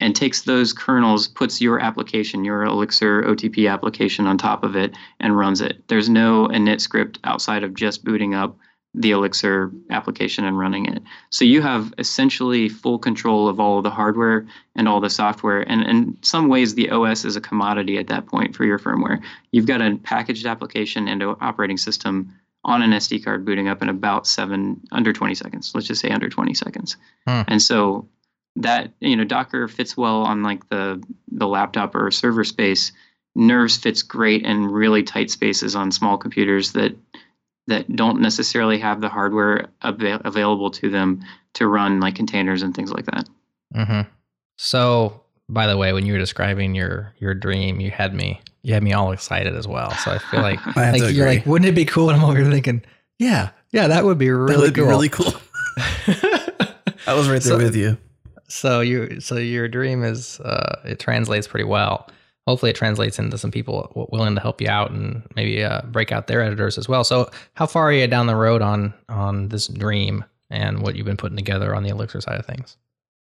[0.00, 4.96] and takes those kernels, puts your application, your Elixir OTP application on top of it,
[5.20, 5.82] and runs it.
[5.88, 8.56] There's no init script outside of just booting up
[8.94, 11.02] the Elixir application and running it.
[11.30, 15.60] So you have essentially full control of all of the hardware and all the software.
[15.60, 19.22] And in some ways, the OS is a commodity at that point for your firmware.
[19.52, 22.34] You've got a packaged application and an operating system
[22.64, 25.72] on an SD card booting up in about seven under 20 seconds.
[25.74, 26.96] Let's just say under 20 seconds.
[27.26, 27.42] Hmm.
[27.46, 28.08] And so
[28.58, 32.92] that you know Docker fits well on like the the laptop or server space.
[33.34, 36.94] Nerves fits great in really tight spaces on small computers that
[37.68, 41.22] that don't necessarily have the hardware av- available to them
[41.54, 43.28] to run like containers and things like that.
[43.74, 44.08] Mm-hmm.
[44.56, 48.74] So, by the way, when you were describing your your dream, you had me you
[48.74, 49.92] had me all excited as well.
[49.92, 52.10] So I feel like, I like you're like, wouldn't it be cool?
[52.10, 52.82] And I'm over here thinking,
[53.18, 54.84] yeah, yeah, that would be really that would cool.
[54.84, 55.32] Be really cool.
[57.06, 57.96] I was right there so, with you
[58.48, 62.08] so you so your dream is uh, it translates pretty well.
[62.46, 66.12] Hopefully, it translates into some people willing to help you out and maybe uh, break
[66.12, 67.04] out their editors as well.
[67.04, 71.06] So, how far are you down the road on on this dream and what you've
[71.06, 72.78] been putting together on the Elixir side of things?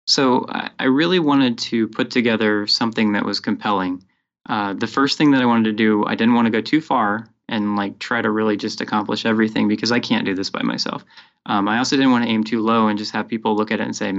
[0.08, 0.48] So,
[0.80, 4.04] I really wanted to put together something that was compelling.
[4.50, 6.82] Uh, the first thing that I wanted to do, I didn't want to go too
[6.82, 10.64] far and like try to really just accomplish everything because I can't do this by
[10.64, 11.06] myself.
[11.45, 13.80] Um, I also didn't want to aim too low and just have people look at
[13.80, 14.13] it and say,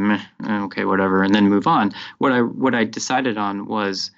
[0.44, 1.92] okay, whatever, and then move on.
[2.18, 4.10] What I what I decided on was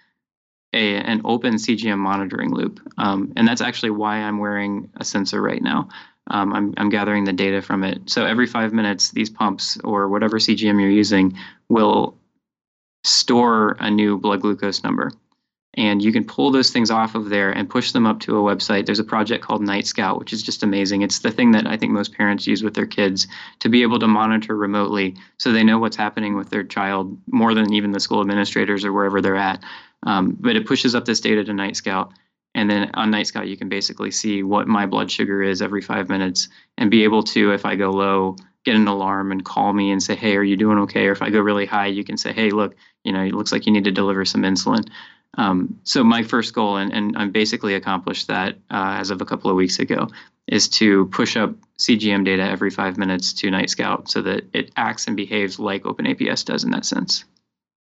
[0.73, 5.43] a an open CGM monitoring loop, um, and that's actually why I'm wearing a sensor
[5.43, 5.89] right now.
[6.31, 8.09] Um, I'm I'm gathering the data from it.
[8.09, 11.37] So every five minutes, these pumps or whatever CGM you're using
[11.69, 12.17] will
[13.05, 15.11] store a new blood glucose number
[15.77, 18.43] and you can pull those things off of there and push them up to a
[18.43, 18.87] website.
[18.87, 21.03] There's a project called Night Scout, which is just amazing.
[21.03, 23.27] It's the thing that I think most parents use with their kids
[23.61, 27.55] to be able to monitor remotely so they know what's happening with their child more
[27.55, 29.63] than even the school administrators or wherever they're at.
[30.05, 32.13] Um, but it pushes up this data to Night Scout.
[32.55, 35.83] And then on Night Scout, you can basically see what my blood sugar is every
[35.83, 39.73] five minutes and be able to, if I go low, get an alarm and call
[39.73, 41.07] me and say, hey, are you doing okay?
[41.07, 43.53] Or if I go really high, you can say, hey, look, you know, it looks
[43.53, 44.89] like you need to deliver some insulin.
[45.37, 49.25] Um, so my first goal, and, and I'm basically accomplished that uh, as of a
[49.25, 50.09] couple of weeks ago,
[50.47, 54.71] is to push up CGM data every five minutes to Night Scout so that it
[54.77, 57.25] acts and behaves like OpenAPS does in that sense.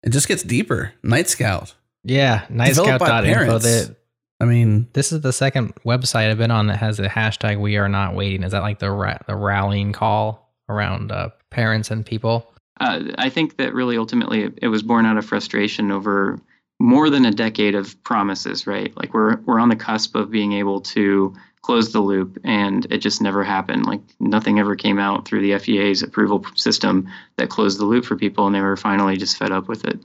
[0.04, 0.94] It just gets deeper.
[1.04, 1.74] Night Scout.
[2.04, 3.60] Yeah, nightscout.info.
[3.60, 3.96] That
[4.40, 7.78] I mean, this is the second website I've been on that has the hashtag "We
[7.78, 12.06] Are Not Waiting." Is that like the ra- the rallying call around uh, parents and
[12.06, 12.54] people?
[12.80, 16.40] Uh, I think that really ultimately it, it was born out of frustration over
[16.80, 18.96] more than a decade of promises, right?
[18.96, 23.00] Like we're we're on the cusp of being able to close the loop, and it
[23.00, 23.86] just never happened.
[23.86, 28.16] Like nothing ever came out through the FDA's approval system that closed the loop for
[28.16, 30.00] people, and they were finally just fed up with it.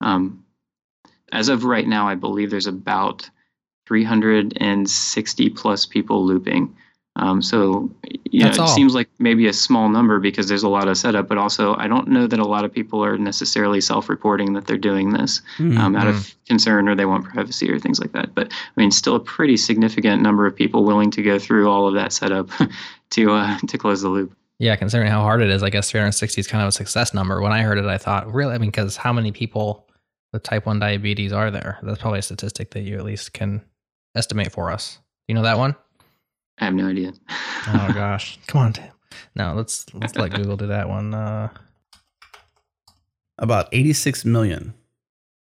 [0.00, 0.44] Um,
[1.32, 3.28] as of right now, I believe there's about
[3.86, 6.76] 360 plus people looping.
[7.16, 7.90] Um, so
[8.30, 8.66] yeah, it all.
[8.68, 11.88] seems like maybe a small number because there's a lot of setup, but also I
[11.88, 15.78] don't know that a lot of people are necessarily self-reporting that they're doing this Hmm.
[15.78, 18.34] um, out of concern or they want privacy or things like that.
[18.34, 21.88] But I mean, still a pretty significant number of people willing to go through all
[21.88, 22.50] of that setup
[23.10, 24.36] to uh, to close the loop.
[24.58, 27.42] Yeah, considering how hard it is, I guess 360 is kind of a success number.
[27.42, 28.54] When I heard it, I thought, really?
[28.54, 29.86] I mean, because how many people
[30.32, 31.78] with type 1 diabetes are there?
[31.82, 33.62] That's probably a statistic that you at least can
[34.14, 34.98] estimate for us.
[35.28, 35.76] You know that one?
[36.58, 37.12] I have no idea.
[37.68, 38.90] Oh gosh, come on, Tim.
[39.34, 41.12] No, let's let's let Google do that one.
[41.14, 41.48] Uh,
[43.38, 44.74] About 86 million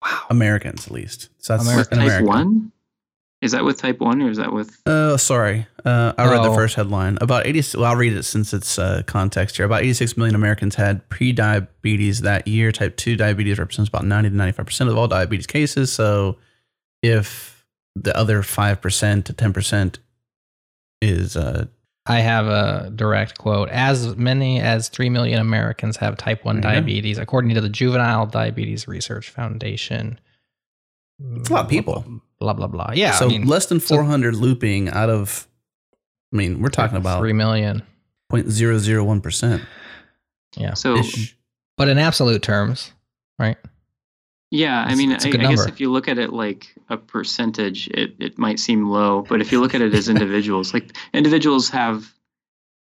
[0.04, 1.30] wow, Americans, at least.
[1.40, 1.94] So that's America.
[1.94, 2.26] in type America.
[2.28, 2.72] one?
[3.42, 4.80] Is that with type one or is that with?
[4.86, 5.66] Oh, sorry.
[5.84, 6.54] Uh, I read the Oh.
[6.56, 7.18] first headline.
[7.22, 7.76] About 80.
[7.80, 9.66] Well, I'll read it since it's uh, context here.
[9.66, 12.72] About 86 million Americans had pre-diabetes that year.
[12.72, 15.92] Type 2 diabetes represents about 90 to 95 percent of all diabetes cases.
[15.92, 16.38] So,
[17.02, 19.98] if the other five percent to 10 percent
[21.02, 21.66] is uh,
[22.06, 23.70] I have a direct quote.
[23.70, 27.70] As many as 3 million Americans have type 1 There you diabetes, according to the
[27.70, 30.20] Juvenile Diabetes Research Foundation.
[31.36, 32.04] It's a lot of people.
[32.40, 32.92] Blah, blah, blah.
[32.94, 33.12] Yeah.
[33.12, 35.48] so I mean, less than so- 400 looping out of.
[36.34, 37.84] I mean, we're talking about 3 million.
[38.32, 39.62] 0.001 percent.
[40.56, 40.74] Yeah.
[40.74, 41.36] So Ish.
[41.78, 42.94] But in absolute terms,
[43.38, 43.58] right?
[44.52, 48.16] Yeah, I mean, I, I, guess if you look at it like a percentage, it
[48.20, 52.14] it might seem low, but if you look at it as individuals, like individuals have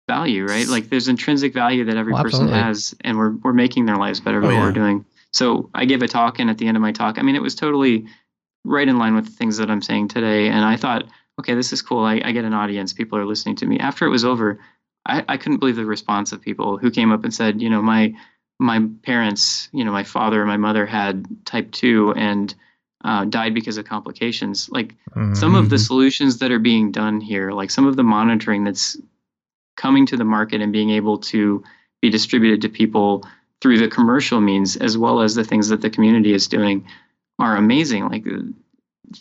[0.08, 0.68] value, right?
[0.68, 4.20] Like there's intrinsic value that every Well, person has, and we're we're making their lives
[4.20, 4.64] better by Oh, what yeah.
[4.66, 5.06] we're doing.
[5.32, 7.42] So I gave a talk, and at the end of my talk, I mean, it
[7.42, 8.08] was totally
[8.66, 10.48] right in line with the things that I'm saying today.
[10.48, 11.06] And I thought,
[11.40, 12.04] okay, this is cool.
[12.04, 12.94] I, I get an audience.
[12.94, 13.78] People are listening to me.
[13.80, 14.60] After it was over,
[15.06, 17.82] I, I couldn't believe the response of people who came up and said, you know,
[17.82, 18.14] my
[18.60, 22.54] my parents, you know, my father and my mother had type two and
[23.04, 24.70] uh, died because of complications.
[24.70, 24.96] Like
[25.34, 25.88] some of the Mhm.
[25.88, 28.98] solutions that are being done here, like some of the monitoring that's
[29.76, 31.64] coming to the market and being able to
[32.02, 33.26] be distributed to people
[33.62, 36.86] through the commercial means, as well as the things that the community is doing,
[37.40, 38.08] are amazing.
[38.08, 38.26] Like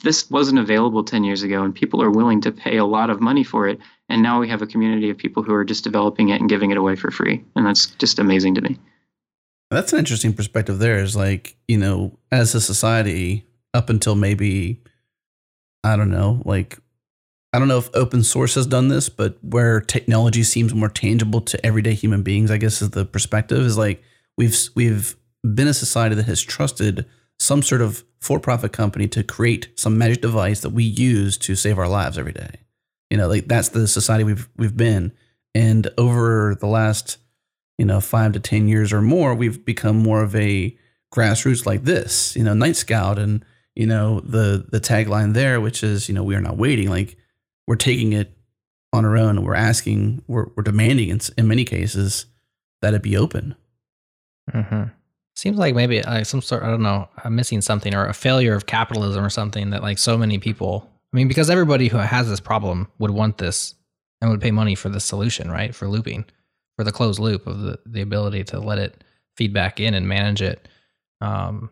[0.03, 3.21] this wasn't available 10 years ago, and people are willing to pay a lot of
[3.21, 3.79] money for it.
[4.09, 6.71] And now we have a community of people who are just developing it and giving
[6.71, 7.43] it away for free.
[7.57, 8.79] And that's just amazing to me.
[9.73, 10.79] That's an interesting perspective.
[10.79, 14.83] There is like, you know, as a society, up until maybe,
[15.83, 16.79] I don't know, like,
[17.55, 21.41] I don't know if open source has done this, but where technology seems more tangible
[21.43, 24.03] to everyday human beings, I guess is the perspective is like
[24.39, 27.05] we've we've been a society that has trusted
[27.39, 31.79] some sort of for-profit company to create some magic device that we use to save
[31.79, 32.61] our lives every day.
[33.11, 35.13] You know, like that's the society we've we've been.
[35.55, 37.19] And over the last
[37.79, 40.77] you know, five to 10 years or more, we've become more of a
[41.13, 46.09] grassroots like this, you know, Nightscout and, you know, the, the tagline there, which is,
[46.09, 46.89] you know, we are not waiting.
[46.89, 47.17] Like
[47.67, 48.37] we're taking it
[48.93, 52.27] on our own we're asking, we're, we're demanding in, in many cases
[52.83, 53.55] that it be open.
[54.53, 54.85] Mm-hmm.
[55.35, 56.63] Seems like maybe uh, some sort.
[56.63, 57.09] I don't know.
[57.25, 60.91] I'm missing something, or a failure of capitalism, or something that like so many people.
[61.13, 63.75] I mean, because everybody who has this problem would want this
[64.21, 65.75] and would pay money for the solution, right?
[65.75, 66.27] For looping,
[66.83, 69.05] for the closed loop of the the ability to let it
[69.37, 70.69] feed back in and manage it.
[71.21, 71.71] Um,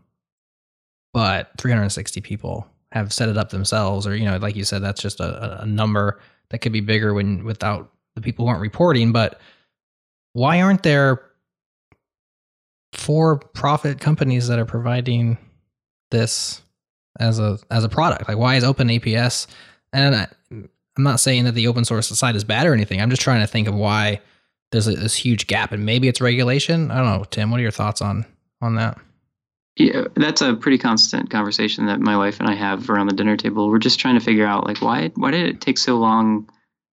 [1.12, 5.02] but 360 people have set it up themselves, or you know, like you said, that's
[5.02, 6.20] just a, a- number
[6.50, 9.10] that could be bigger when without the people who aren't reporting.
[9.10, 9.40] But
[10.32, 11.22] why aren't there
[12.92, 15.38] for profit companies that are providing
[16.10, 16.62] this
[17.18, 19.46] as a as a product like why is OpenAPS
[19.92, 23.10] and I, i'm not saying that the open source side is bad or anything i'm
[23.10, 24.20] just trying to think of why
[24.72, 27.62] there's a, this huge gap and maybe it's regulation i don't know tim what are
[27.62, 28.24] your thoughts on
[28.60, 28.98] on that
[29.76, 33.36] Yeah, that's a pretty constant conversation that my wife and I have around the dinner
[33.36, 33.70] table.
[33.70, 36.50] We're just trying to figure out like why why did it take so long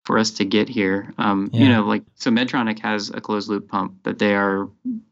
[0.05, 1.13] for us to get here?
[1.19, 4.69] Um, You know, like so Medtronic has a closed loop pump that they are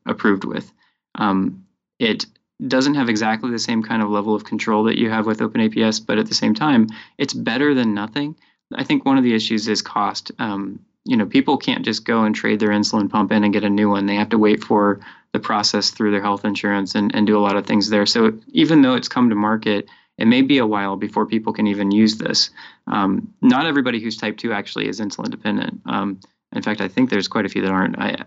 [0.06, 0.72] approved with.
[1.16, 1.66] Um,
[1.98, 2.24] it
[2.66, 6.06] doesn't have exactly the same kind of level of control that you have with OpenAPS,
[6.06, 6.86] but at the same time,
[7.18, 8.36] it's better than nothing.
[8.74, 10.30] I think one of the issues is cost.
[10.38, 13.64] Um, you know, people can't just go and trade their insulin pump in and get
[13.64, 14.04] a new one.
[14.04, 15.00] They have to wait for
[15.32, 18.04] the process through their health insurance and, and do a lot of things there.
[18.04, 19.88] So even though it's come to market,
[20.18, 22.50] it may be a while before people can even use this.
[22.88, 25.80] Um, not everybody who's type 2 actually is insulin dependent.
[25.86, 26.20] Um,
[26.54, 27.98] in fact, I think there's quite a few that aren't.
[27.98, 28.24] I,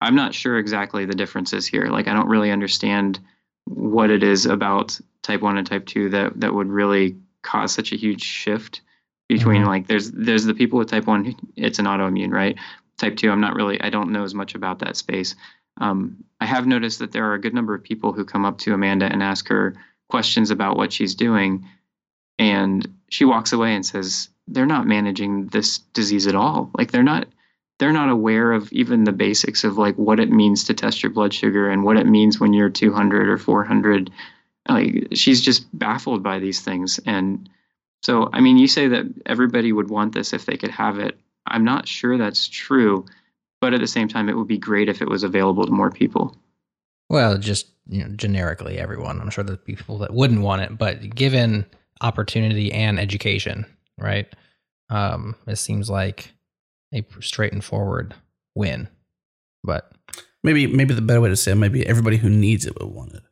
[0.00, 1.88] I'm not sure exactly the differences here.
[1.88, 3.18] Like, I don't really understand
[3.66, 7.92] what it is about type 1 and type 2 that, that would really cause such
[7.92, 8.80] a huge shift
[9.28, 9.66] between Mhm.
[9.66, 12.56] like there's there's the people with type 1 it's an autoimmune right?
[12.98, 15.34] Type 2 i'm not really i don't know as much about that space.
[15.80, 18.58] Um, i have noticed that there are a good number of people who come up
[18.58, 19.74] to amanda and ask her
[20.08, 21.66] questions about what she's doing
[22.38, 26.70] and she walks away and says they're not managing this disease at all.
[26.76, 27.26] Like they're not
[27.78, 31.10] they're not aware of even the basics of like what it means to test your
[31.10, 34.10] blood sugar and what it means when you're 200 or 400
[34.68, 37.48] like she's just baffled by these things and
[38.04, 41.18] so i mean you say that everybody would want this if they could have it
[41.46, 43.04] i'm not sure that's true
[43.60, 45.90] but at the same time it would be great if it was available to more
[45.90, 46.36] people
[47.08, 49.20] Well, just you know, generically, everyone.
[49.20, 51.66] I'm sure there's people that wouldn't want it, but given
[52.00, 53.66] opportunity and education,
[53.98, 54.26] right?
[54.88, 56.32] Um, it seems like
[56.94, 58.14] a straight and forward
[58.54, 58.88] win.
[59.62, 59.92] But
[60.42, 63.14] Maybe maybe the better way to say it, maybe everybody who needs it would want
[63.14, 63.22] it,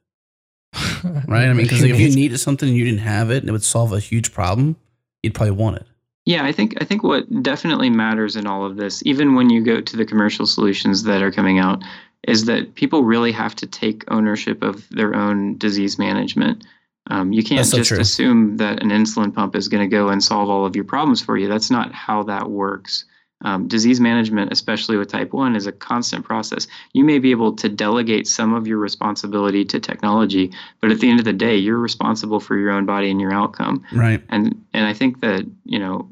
[1.29, 1.47] right?
[1.47, 3.65] I mean, because if you needed something and you didn't have it and it would
[3.65, 4.77] solve a huge problem,
[5.23, 5.87] you'd probably want it.
[6.25, 9.65] Yeah, I think I think what definitely matters in all of this, even when you
[9.65, 11.83] go to the commercial solutions that are coming out,
[12.29, 16.65] is that people really have to take ownership of their own disease management.
[17.09, 17.99] Um, you can't so just true.
[17.99, 21.21] assume that an insulin pump is going to go and solve all of your problems
[21.21, 21.49] for you.
[21.49, 23.05] That's not how that works.
[23.45, 26.67] Um, disease management, especially with type 1, is a constant process.
[26.93, 31.11] You may be able to delegate some of your responsibility to technology, but at the
[31.11, 34.23] end of the day, you're responsible for your own body and your outcome Right.
[34.29, 36.09] and and I think that you know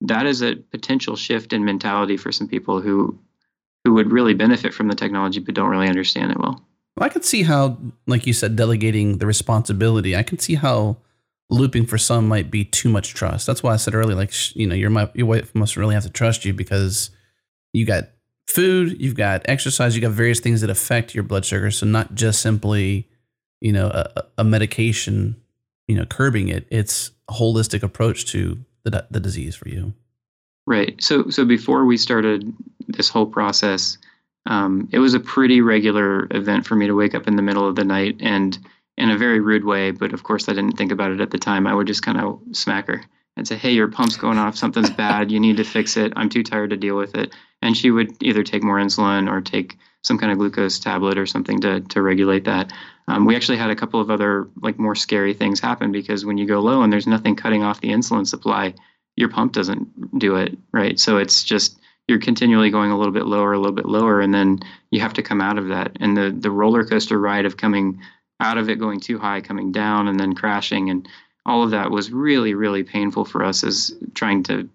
[0.00, 3.18] that is a potential shift in mentality for some people who
[3.84, 6.64] who would really benefit from the technology but don't really understand it well.
[6.98, 10.14] I could see how, like you said, delegating the responsibility.
[10.14, 10.98] I can see how
[11.52, 13.46] looping for some might be too much trust.
[13.46, 16.10] That's why I said earlier, like you know, your your wife must really have to
[16.10, 17.10] trust you because
[17.72, 18.04] you got
[18.46, 21.70] food, you've got exercise, you got various things that affect your blood sugar.
[21.70, 23.08] So not just simply,
[23.60, 25.36] you know, a, a medication,
[25.86, 26.66] you know, curbing it.
[26.70, 29.92] It's a holistic approach to the the disease for you.
[30.66, 31.00] Right.
[31.02, 32.52] So so before we started
[32.88, 33.98] this whole process,
[34.46, 37.68] um, it was a pretty regular event for me to wake up in the middle
[37.68, 38.58] of the night and
[39.02, 41.38] in a very rude way, but of course I didn't think about it at the
[41.38, 41.66] time.
[41.66, 43.02] I would just kind of smack her
[43.36, 44.56] and say, "Hey, your pump's going off.
[44.56, 45.32] Something's bad.
[45.32, 46.12] You need to fix it.
[46.14, 49.40] I'm too tired to deal with it." And she would either take more insulin or
[49.40, 52.72] take some kind of glucose tablet or something to to regulate that.
[53.08, 56.38] Um, we actually had a couple of other like more scary things happen because when
[56.38, 58.72] you go low and there's nothing cutting off the insulin supply,
[59.16, 61.00] your pump doesn't do it right.
[61.00, 64.32] So it's just you're continually going a little bit lower, a little bit lower, and
[64.32, 64.60] then
[64.92, 65.96] you have to come out of that.
[65.98, 68.00] And the the roller coaster ride of coming
[68.42, 71.08] out of it, going too high, coming down, and then crashing, and
[71.46, 74.68] all of that was really, really painful for us as trying to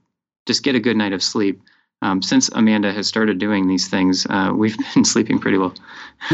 [0.48, 1.62] just get a good night of sleep.
[2.02, 5.74] Um, since Amanda has started doing these things, uh, we've been sleeping pretty well.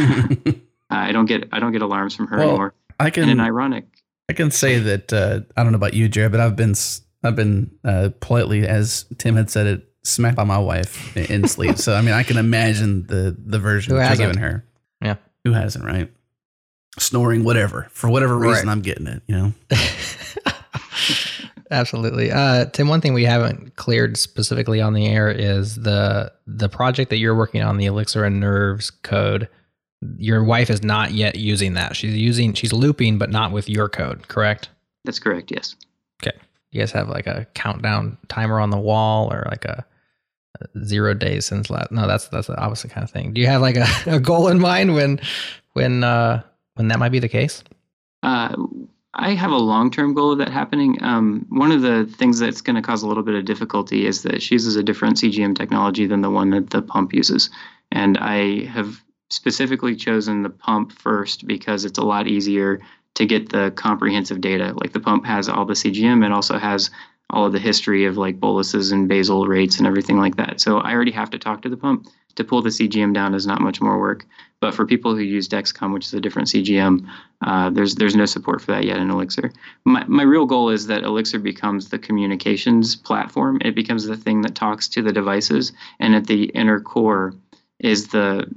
[0.89, 2.73] I don't get I don't get alarms from her Well, anymore.
[2.99, 3.85] I And can an ironic
[4.29, 6.75] I can say that uh, I don't know about you, Jared, but I've been
[7.23, 11.47] I've been uh, politely, as Tim had said it, smacked by my wife in- in
[11.47, 11.77] sleep.
[11.77, 14.33] so I mean, I can imagine the the version Who that you're hasn't?
[14.33, 14.65] giving her.
[15.01, 15.15] Yeah.
[15.43, 15.83] who hasn't?
[15.85, 16.11] Right,
[16.99, 18.71] snoring, whatever, for whatever reason, Right.
[18.71, 19.21] I'm getting it.
[19.27, 19.53] You know,
[21.71, 22.31] Absolutely.
[22.31, 27.09] Uh, Tim, one thing we haven't cleared specifically on the air is the the project
[27.09, 29.47] that you're working on, the Elixir and Nerves code.
[30.17, 31.95] Your wife is not yet using that.
[31.95, 34.69] She's using she's looping, but not with your code, correct?
[35.05, 35.51] that's correct.
[35.51, 35.75] Yes.
[36.21, 36.37] Okay.
[36.71, 39.83] You guys have like a countdown timer on the wall or like a,
[40.61, 41.91] a zero days since last.
[41.91, 43.33] No, that's that's the opposite kind of thing.
[43.33, 45.19] Do you have like a, a goal in mind when
[45.73, 46.43] when uh
[46.75, 47.63] when that might be the case?
[48.21, 48.55] Uh,
[49.15, 50.97] I have a long term goal of that happening.
[51.03, 54.23] Um, one of the things that's going to cause a little bit of difficulty is
[54.23, 57.49] that she uses a different CGM technology than the one that the pump uses.
[57.91, 62.79] And I have specifically chosen the pump first because it's a lot easier
[63.15, 64.73] to get the comprehensive data.
[64.75, 66.89] Like the pump has all the CGM, it also has
[67.29, 70.59] all of the history of like boluses and basal rates and everything like that.
[70.59, 72.07] So I already have to talk to the pump.
[72.35, 74.25] To pull the CGM down is not much more work.
[74.59, 77.05] But for people who use Dexcom, which is a different CGM,
[77.45, 79.51] uh, there's there's no support for that yet in Elixir.
[79.83, 83.59] My my real goal is that Elixir becomes the communications platform.
[83.65, 87.33] It becomes the thing that talks to the devices, and at the inner core
[87.79, 88.47] is the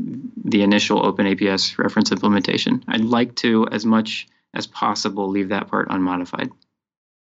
[0.45, 2.85] the initial OpenAPS reference implementation.
[2.87, 6.51] I'd like to, as much as possible, leave that part unmodified.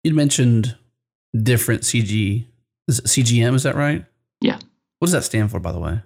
[0.04, 0.78] you mentioned
[1.36, 2.46] different CG
[2.88, 3.54] is CGM.
[3.56, 4.06] Is that right?
[4.40, 4.60] Yeah.
[5.00, 6.02] What does that stand for, by the way?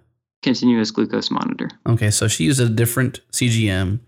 [0.46, 1.70] Continuous glucose monitor.
[1.88, 4.00] Okay, so she uses a different CGM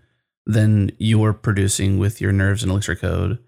[0.46, 3.38] than you're producing with your nerves and elixir code.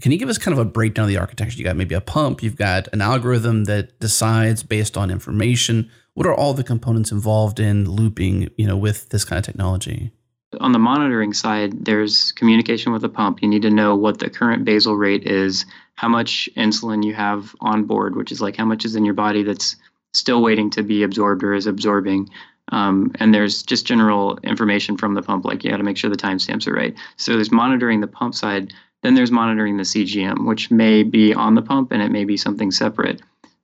[0.00, 1.56] Can you give us kind of a breakdown of the architecture?
[1.56, 6.26] You got maybe a pump, you've got an algorithm that decides based on information what
[6.26, 10.12] are all the components involved in looping, you know, with this kind of technology?
[10.60, 13.40] On the monitoring side, there's communication with the pump.
[13.40, 15.64] You need to know what the current basal rate is,
[15.94, 19.14] how much insulin you have on board, which is like how much is in your
[19.14, 19.76] body that's
[20.12, 22.28] still waiting to be absorbed or is absorbing.
[22.70, 26.10] Um, and there's just general information from the pump, like you got to make sure
[26.10, 26.94] the timestamps are right.
[27.16, 28.72] So there's monitoring the pump side.
[29.02, 32.36] Then there's monitoring the CGM, which may be on the pump and it may be
[32.36, 33.20] something separate.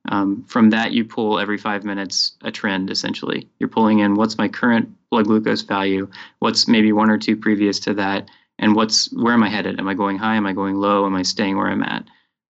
[0.09, 3.47] Um, from that, you pull every five minutes a trend essentially.
[3.59, 7.79] You're pulling in what's my current blood glucose value, what's maybe one or two previous
[7.81, 9.79] to that, and what's where am I headed?
[9.79, 10.35] Am I going high?
[10.35, 11.05] Am I going low?
[11.05, 12.05] Am I staying where I'm at?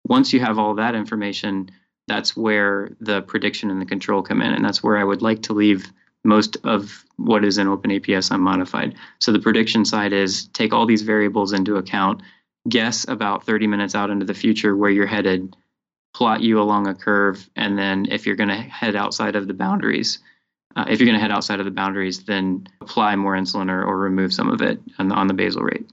[0.08, 1.70] Once you have all that information,
[2.10, 4.52] that's where the prediction and the control come in.
[4.52, 5.94] And that's where I would like to leave
[6.26, 8.96] most of what is in OpenAPS unmodified.
[9.20, 12.22] So the prediction side is take all these variables into account,
[12.68, 15.56] guess about 30 minutes out into the future where you're headed,
[16.14, 19.54] plot you along a curve, and then if you're going to head outside of the
[19.54, 20.20] boundaries,
[20.76, 23.84] uh, if you're going to head outside of the boundaries, then apply more insulin or,
[23.84, 25.90] or remove some of it on the, on the basal rate.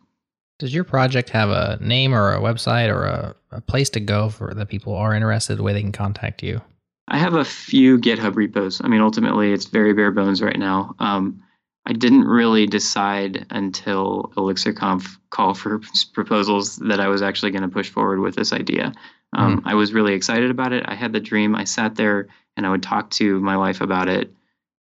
[0.59, 4.30] Does your project have a name or a website or a, a place to go
[4.30, 6.62] for the people are interested, the way they can contact you?
[7.09, 8.80] I have a few GitHub repos.
[8.82, 10.94] I mean, ultimately, it's very bare bones right now.
[10.98, 11.42] Um,
[11.86, 15.80] I didn't really decide until ElixirConf call for
[16.14, 18.92] proposals that I was actually going to push forward with this idea.
[19.34, 19.70] Um, mm.
[19.70, 20.84] I was really excited about it.
[20.88, 21.54] I had the dream.
[21.54, 22.26] I sat there
[22.57, 24.32] and I would talk to my wife about it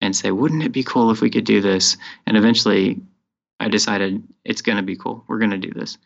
[0.01, 1.97] and say, wouldn't it be cool if we could do this?
[2.25, 3.01] And eventually
[3.59, 5.23] I decided it's going to be cool.
[5.27, 5.97] We're going to do this.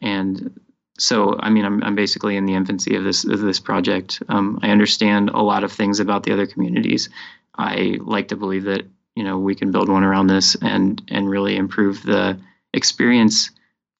[0.00, 0.60] And
[0.98, 4.22] so I mean I'm I'm basically in the infancy of this of this project.
[4.28, 7.08] Um, I understand a lot of things about the other communities.
[7.56, 8.84] I like to believe that
[9.14, 12.38] you know we can build one around this and and really improve the
[12.74, 13.50] experience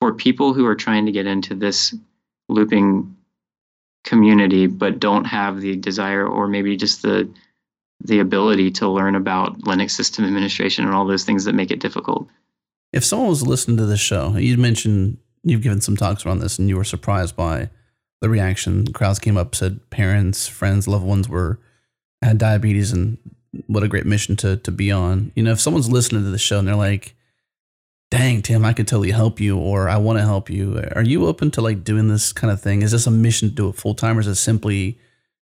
[0.00, 1.94] for people who are trying to get into this
[2.48, 3.16] looping
[4.04, 7.28] community but don't have the desire or maybe just the
[8.04, 11.80] the ability to learn about Linux system administration and all those things that make it
[11.80, 12.28] difficult.
[12.92, 16.58] If someone was listening to this show, you mentioned you've given some talks around this
[16.58, 17.70] and you were surprised by
[18.20, 18.92] the reaction.
[18.92, 21.60] Crowds came up, said parents, friends, loved ones were
[22.22, 23.18] had diabetes and
[23.66, 25.32] what a great mission to to be on.
[25.34, 27.14] You know, if someone's listening to the show and they're like,
[28.10, 30.82] dang, Tim, I could totally help you or I want to help you.
[30.96, 32.82] Are you open to like doing this kind of thing?
[32.82, 34.98] Is this a mission to do it full time or is it simply,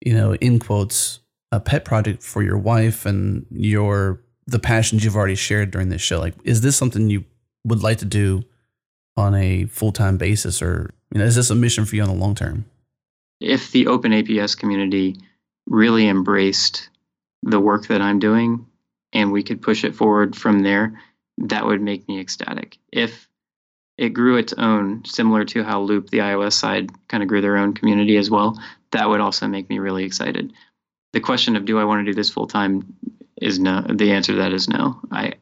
[0.01, 1.19] you know, in quotes,
[1.51, 6.01] a pet project for your wife and your the passions you've already shared during this
[6.01, 6.19] show?
[6.19, 7.25] Like, is this something you
[7.65, 8.43] would like to do
[9.15, 12.09] on a full time basis, or you know, is this a mission for you on
[12.09, 12.65] the long term?
[13.39, 15.17] If the OpenAPS community
[15.67, 16.89] really embraced
[17.43, 18.65] the work that I'm doing,
[19.13, 20.99] and we could push it forward from there,
[21.37, 22.77] that would make me ecstatic.
[22.91, 23.27] If
[23.97, 27.57] it grew its own, similar to how Loop, the iOS side, kind of grew their
[27.57, 28.59] own community as well,
[28.91, 30.53] that would also make me really excited.
[31.13, 32.95] The question of do I want to do this full time
[33.41, 33.81] is no.
[33.81, 34.99] The answer to that is no.
[35.11, 35.33] I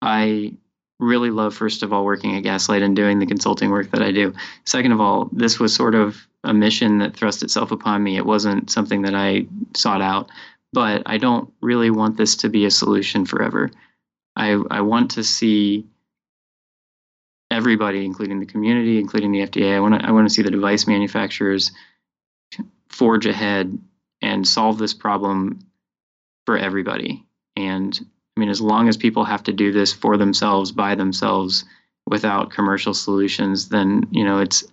[0.00, 0.54] I
[0.98, 4.12] really love, first of all, working at Gaslight and doing the consulting work that I
[4.12, 4.34] do.
[4.64, 8.16] Second of all, this was sort of a mission that thrust itself upon me.
[8.16, 10.30] It wasn't something that I sought out,
[10.72, 13.70] but I don't really want this to be a solution forever.
[14.36, 15.86] I, I want to see
[17.50, 19.74] everybody, including the community, including the FDA.
[19.74, 21.70] I want to I want to see the device manufacturers
[22.88, 23.78] forge ahead
[24.20, 25.58] and solve this problem
[26.46, 27.24] for everybody.
[27.56, 27.98] And
[28.36, 31.64] I mean, as long as people have to do this for themselves by themselves
[32.06, 34.64] without commercial solutions, then you know it's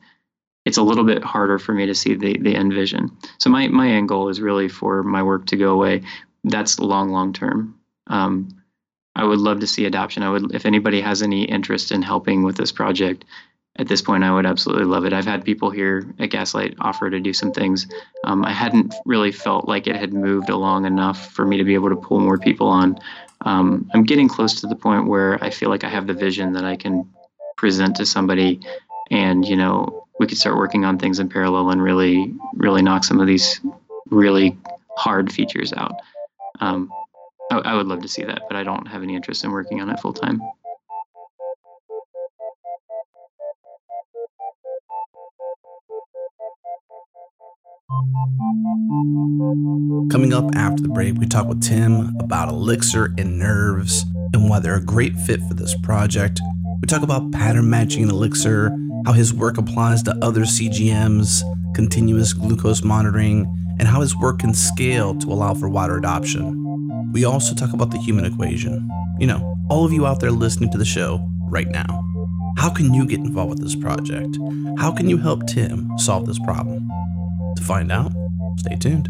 [0.65, 3.11] it's a little bit harder for me to see the the end vision.
[3.38, 6.03] So my my end goal is really for my work to go away.
[6.43, 7.76] That's long long term.
[8.07, 8.49] Um,
[9.15, 10.24] I would love to see adoption.
[10.24, 13.26] I would if anybody has any interest in helping with this project.
[13.78, 15.13] At this point, I would absolutely love it.
[15.13, 17.88] I've had people here at Gaslight offer to do some things.
[18.26, 21.76] Um, I hadn't really felt like it had moved along enough for me to be
[21.76, 22.99] able to pull more people on
[23.45, 26.53] um, I'm getting close to the point where I feel like I have the vision
[26.53, 27.09] that I can
[27.55, 28.59] present to somebody,
[29.11, 33.03] and you know, we could start working on things in parallel and really, really knock
[33.03, 33.61] some of these
[34.09, 34.57] really
[34.97, 35.95] hard features out.
[36.59, 36.91] Um,
[37.51, 39.82] I, I would love to see that, but I don't have any interest in working
[39.82, 40.41] on it full time.
[50.11, 54.59] Coming up after the break, we talk with Tim about Elixir and Nerves and why
[54.59, 56.39] they're a great fit for this project.
[56.81, 58.69] We talk about pattern matching in Elixir,
[59.07, 61.41] how his work applies to other CGMs,
[61.73, 63.47] continuous glucose monitoring,
[63.79, 67.11] and how his work can scale to allow for wider adoption.
[67.11, 68.87] We also talk about the human equation.
[69.17, 72.05] You know, all of you out there listening to the show right now.
[72.55, 74.37] How can you get involved with this project?
[74.77, 76.87] How can you help Tim solve this problem?
[77.60, 78.14] To find out,
[78.57, 79.10] stay tuned.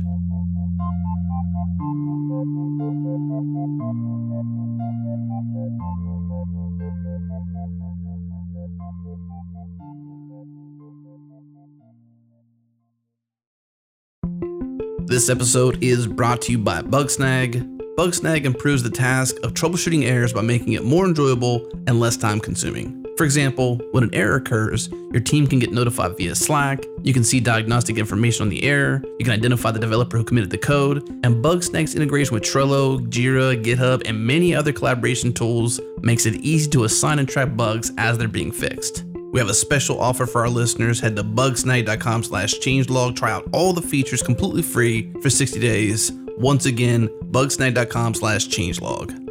[15.06, 17.78] This episode is brought to you by Bugsnag.
[17.97, 22.39] Bugsnag improves the task of troubleshooting errors by making it more enjoyable and less time
[22.39, 22.99] consuming.
[23.20, 27.26] For example, when an error occurs, your team can get notified via Slack, you can
[27.26, 30.99] see diagnostic information on the error, you can identify the developer who committed the code,
[31.26, 36.70] and Bugsnag's integration with Trello, Jira, GitHub, and many other collaboration tools makes it easy
[36.70, 39.03] to assign and track bugs as they're being fixed.
[39.34, 41.01] We have a special offer for our listeners.
[41.01, 43.17] Head to bugsnag.com slash changelog.
[43.17, 46.13] Try out all the features completely free for 60 days.
[46.38, 49.28] Once again, bugsnag.com slash changelog.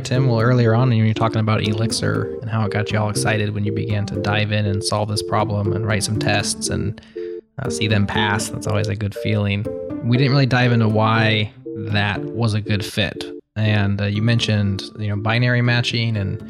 [0.00, 0.28] Right, Tim.
[0.28, 3.10] Well, earlier on, when you were talking about Elixir and how it got you all
[3.10, 6.70] excited when you began to dive in and solve this problem and write some tests
[6.70, 6.98] and
[7.58, 8.48] uh, see them pass.
[8.48, 9.66] That's always a good feeling.
[10.02, 13.26] We didn't really dive into why that was a good fit.
[13.56, 16.40] And uh, you mentioned, you know, binary matching, and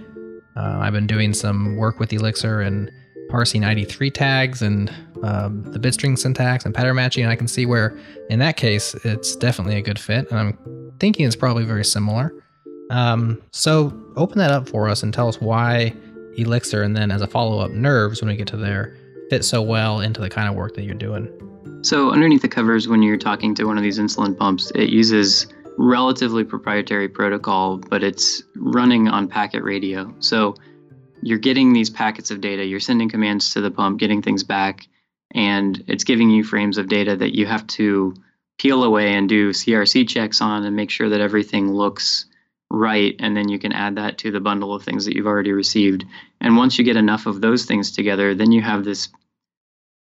[0.56, 2.88] uh, I've been doing some work with Elixir and
[3.30, 4.94] parsing ID3 tags and
[5.24, 7.24] um, the bitstring syntax and pattern matching.
[7.24, 7.98] And I can see where,
[8.28, 10.30] in that case, it's definitely a good fit.
[10.30, 12.32] And I'm thinking it's probably very similar.
[12.90, 15.94] Um, so open that up for us and tell us why
[16.36, 18.96] Elixir and then as a follow up Nerves when we get to there
[19.30, 21.30] fit so well into the kind of work that you're doing.
[21.82, 25.46] So underneath the covers, when you're talking to one of these insulin pumps, it uses
[25.78, 30.12] relatively proprietary protocol, but it's running on packet radio.
[30.18, 30.56] So
[31.22, 34.88] you're getting these packets of data, you're sending commands to the pump, getting things back,
[35.32, 38.14] and it's giving you frames of data that you have to
[38.58, 42.26] peel away and do CRC checks on and make sure that everything looks
[42.70, 45.52] right and then you can add that to the bundle of things that you've already
[45.52, 46.04] received.
[46.40, 49.08] And once you get enough of those things together then you have this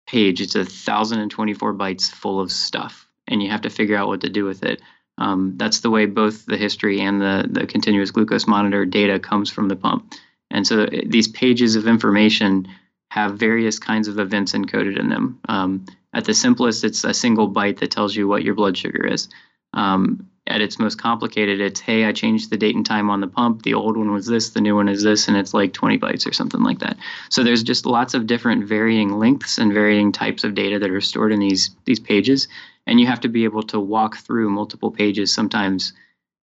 [0.06, 0.40] page.
[0.40, 4.28] It's a 1024 bytes full of stuff and you have to figure out what to
[4.28, 4.82] do with it.
[5.18, 9.50] Um, that's the way both the history and the, the continuous glucose monitor data comes
[9.50, 10.14] from the pump.
[10.50, 12.68] And so uh, these pages of information
[13.10, 15.38] have various kinds of events encoded in them.
[15.48, 19.06] Um, at the simplest it's a single byte that tells you what your blood sugar
[19.06, 19.28] is
[19.74, 23.28] um, at its most complicated, it's hey, I changed the date and time on the
[23.28, 23.62] pump.
[23.62, 26.26] The old one was this, the new one is this, and it's like 20 bytes
[26.26, 26.96] or something like that.
[27.28, 31.00] So there's just lots of different varying lengths and varying types of data that are
[31.00, 32.48] stored in these these pages,
[32.86, 35.92] and you have to be able to walk through multiple pages sometimes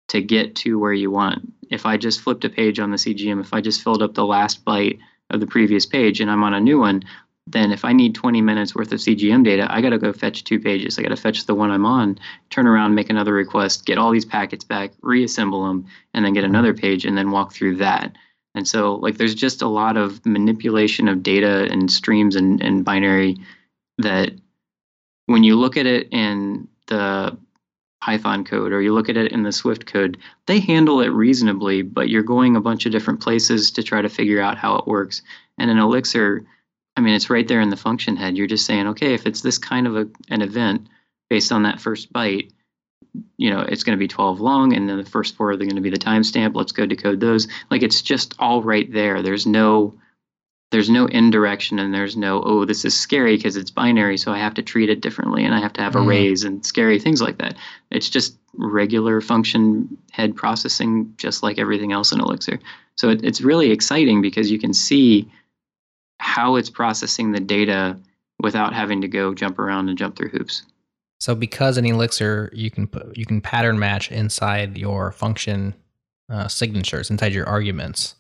[0.09, 1.53] to get to where you want.
[1.70, 4.24] If I just flipped a page on the CGM, if I just filled up the
[4.24, 5.01] last byte
[5.31, 7.03] of the previous page and I'm on a new one,
[7.47, 10.42] then if I need 20 minutes worth of CGM data, I got to go fetch
[10.42, 10.99] two pages.
[10.99, 12.18] I got to fetch the one I'm on,
[12.51, 16.40] turn around, make another request, get all these packets back, reassemble them, and then get
[16.40, 16.51] mm-hmm.
[16.51, 18.16] another page and then walk through that.
[18.55, 22.84] And so, like, there's just a lot of manipulation of data and streams and, and
[22.84, 23.36] binary
[23.99, 24.32] that
[25.26, 27.36] when you look at it in the
[28.01, 31.82] Python code or you look at it in the Swift code, they handle it reasonably,
[31.82, 34.86] but you're going a bunch of different places to try to figure out how it
[34.86, 35.22] works.
[35.59, 36.44] And in Elixir,
[36.97, 38.36] I mean, it's right there in the function head.
[38.36, 40.88] You're just saying, okay, if it's this kind of a, an event
[41.28, 42.51] based on that first byte,
[43.36, 45.74] you know, it's going to be 12 long, and then the first four are going
[45.74, 46.55] to be the timestamp.
[46.55, 47.49] Let's go decode those.
[47.70, 49.22] Like it's just all right there.
[49.22, 49.99] There's no
[50.72, 54.38] there's no indirection and there's no oh this is scary because it's binary so i
[54.38, 56.05] have to treat it differently and i have to have mm.
[56.05, 57.57] arrays and scary things like that
[57.90, 62.59] it's just regular function head processing just like everything else in elixir
[62.97, 65.30] so it, it's really exciting because you can see
[66.19, 67.99] how it's processing the data
[68.41, 70.62] without having to go jump around and jump through hoops.
[71.19, 75.75] So because in Elixir you can put, you can pattern match inside your function
[76.29, 78.17] uh, signatures inside your arguments,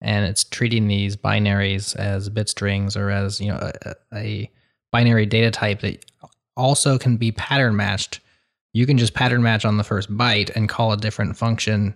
[0.00, 4.50] and it's treating these binaries as bit strings or as you know a, a
[4.92, 6.04] binary data type that
[6.56, 8.20] also can be pattern matched.
[8.72, 11.94] You can just pattern match on the first byte and call a different function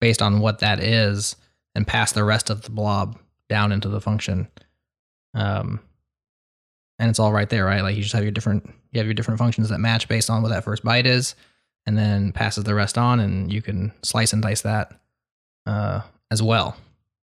[0.00, 1.34] based on what that is,
[1.74, 3.18] and pass the rest of the blob
[3.48, 4.48] down into the function
[5.34, 5.80] um,
[6.98, 7.82] and it's all right there, right?
[7.82, 10.42] Like you just have your different you have your different functions that match based on
[10.42, 11.34] what that first byte is,
[11.86, 14.92] and then passes the rest on, and you can slice and dice that
[15.66, 16.76] uh, as well.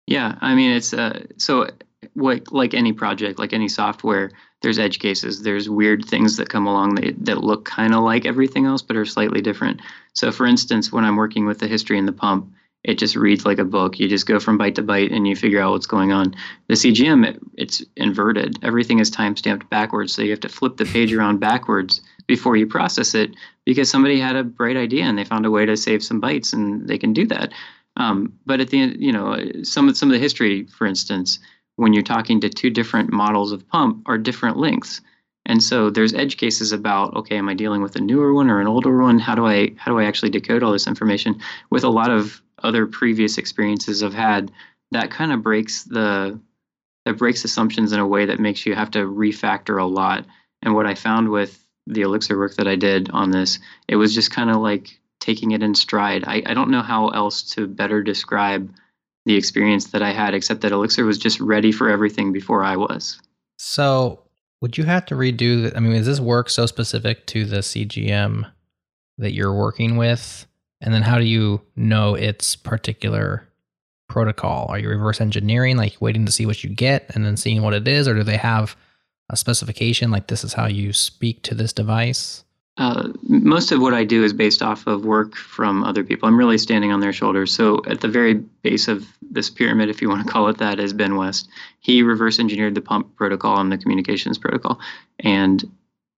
[0.06, 1.68] Yeah, I mean it's uh, so
[2.14, 4.30] what like any project, like any software,
[4.62, 5.42] there's edge cases.
[5.42, 8.96] There's weird things that come along that that look kind of like everything else, but
[8.96, 9.80] are slightly different.
[10.14, 12.52] So, for instance, when I'm working with the history in the pump,
[12.84, 14.00] it just reads like a book.
[14.00, 16.34] You just go from byte to byte and you figure out what's going on.
[16.68, 18.58] The CGM, it, it's inverted.
[18.64, 20.12] Everything is time stamped backwards.
[20.12, 23.30] So you have to flip the page around backwards before you process it
[23.64, 26.52] because somebody had a bright idea and they found a way to save some bytes
[26.52, 27.52] and they can do that.
[27.96, 31.38] Um, but at the end, you know, some of some of the history, for instance,
[31.76, 35.00] when you're talking to two different models of pump, are different lengths.
[35.44, 38.60] And so there's edge cases about okay, am I dealing with a newer one or
[38.60, 39.18] an older one?
[39.18, 41.40] How do I how do I actually decode all this information?
[41.70, 44.50] With a lot of other previous experiences I've had,
[44.90, 46.38] that kind of breaks the
[47.04, 50.24] that breaks assumptions in a way that makes you have to refactor a lot.
[50.62, 53.58] And what I found with the Elixir work that I did on this,
[53.88, 56.24] it was just kind of like taking it in stride.
[56.26, 58.72] I, I don't know how else to better describe
[59.24, 62.76] the experience that I had, except that Elixir was just ready for everything before I
[62.76, 63.20] was.
[63.58, 64.22] So
[64.60, 65.70] would you have to redo?
[65.70, 68.50] The, I mean, is this work so specific to the CGM
[69.18, 70.46] that you're working with?
[70.82, 73.48] And then how do you know its particular
[74.08, 74.66] protocol?
[74.68, 77.72] Are you reverse engineering, like waiting to see what you get and then seeing what
[77.72, 78.76] it is, or do they have
[79.30, 82.44] a specification like this is how you speak to this device?
[82.78, 86.28] Uh, most of what I do is based off of work from other people.
[86.28, 87.54] I'm really standing on their shoulders.
[87.54, 90.80] So at the very base of this pyramid, if you want to call it that,
[90.80, 91.48] is Ben West.
[91.80, 94.80] He reverse engineered the pump protocol and the communications protocol,
[95.20, 95.62] and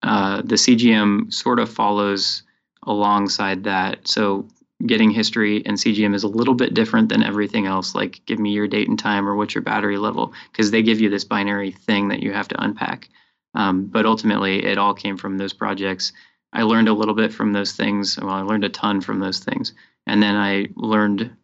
[0.03, 2.43] uh, the CGM sort of follows
[2.85, 4.07] alongside that.
[4.07, 4.47] So
[4.85, 7.95] getting history and CGM is a little bit different than everything else.
[7.95, 10.99] Like give me your date and time or what's your battery level, because they give
[10.99, 13.09] you this binary thing that you have to unpack.
[13.53, 16.11] Um, but ultimately, it all came from those projects
[16.55, 18.17] I learned a little bit from those things.
[18.17, 19.73] Well, I learned a ton from those things.
[20.07, 21.35] And then I learned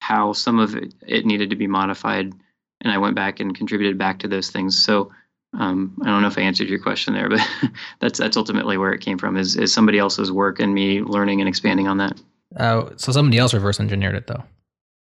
[0.00, 2.32] how some of it, it needed to be modified.
[2.80, 4.82] And I went back and contributed back to those things.
[4.82, 5.12] So
[5.54, 7.40] um, I don't know if I answered your question there, but
[8.00, 11.40] that's that's ultimately where it came from is, is somebody else's work and me learning
[11.40, 12.20] and expanding on that.
[12.58, 14.42] Oh, so somebody else reverse engineered it though.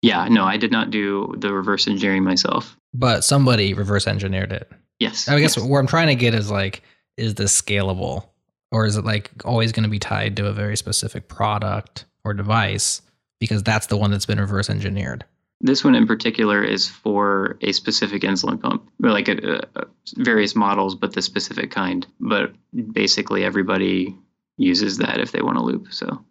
[0.02, 2.76] Yeah, no, I did not do the reverse engineering myself.
[2.94, 4.70] But somebody reverse engineered it.
[4.98, 5.28] Yes.
[5.28, 5.66] I guess yes.
[5.66, 6.82] where I'm trying to get is like,
[7.16, 8.24] is this scalable?
[8.72, 12.34] or is it like always going to be tied to a very specific product or
[12.34, 13.02] device
[13.38, 15.24] because that's the one that's been reverse engineered
[15.60, 19.84] this one in particular is for a specific insulin pump like a, a,
[20.16, 22.52] various models but the specific kind but
[22.92, 24.16] basically everybody
[24.56, 26.24] uses that if they want to loop so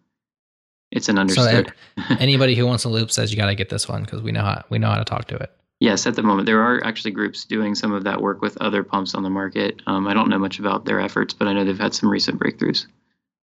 [0.90, 3.88] it's an understood so anybody who wants a loop says you got to get this
[3.88, 5.50] one because we know how we know how to talk to it
[5.80, 8.82] Yes, at the moment there are actually groups doing some of that work with other
[8.82, 9.80] pumps on the market.
[9.86, 12.38] Um, I don't know much about their efforts, but I know they've had some recent
[12.38, 12.86] breakthroughs.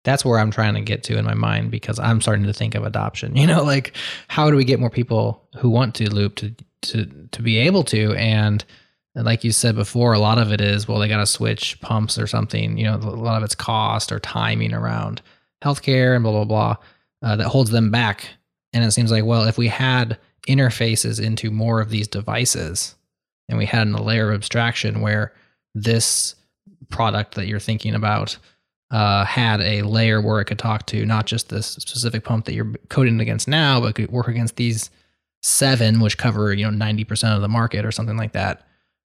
[0.07, 2.75] That's where I'm trying to get to in my mind because I'm starting to think
[2.75, 3.35] of adoption.
[3.35, 3.93] You know, like
[4.29, 7.83] how do we get more people who want to loop to to to be able
[7.85, 8.63] to and
[9.15, 12.17] like you said before, a lot of it is well, they got to switch pumps
[12.17, 12.77] or something.
[12.77, 15.21] You know, a lot of it's cost or timing around
[15.61, 16.75] healthcare and blah blah blah
[17.21, 18.29] uh, that holds them back.
[18.71, 22.95] And it seems like well, if we had interfaces into more of these devices.
[23.49, 25.33] And we had a layer of abstraction where
[25.75, 26.35] this
[26.89, 28.37] product that you're thinking about
[28.91, 32.53] uh, had a layer where it could talk to not just this specific pump that
[32.53, 34.89] you're coding against now, but could work against these
[35.41, 38.65] seven, which cover you know 90% of the market or something like that.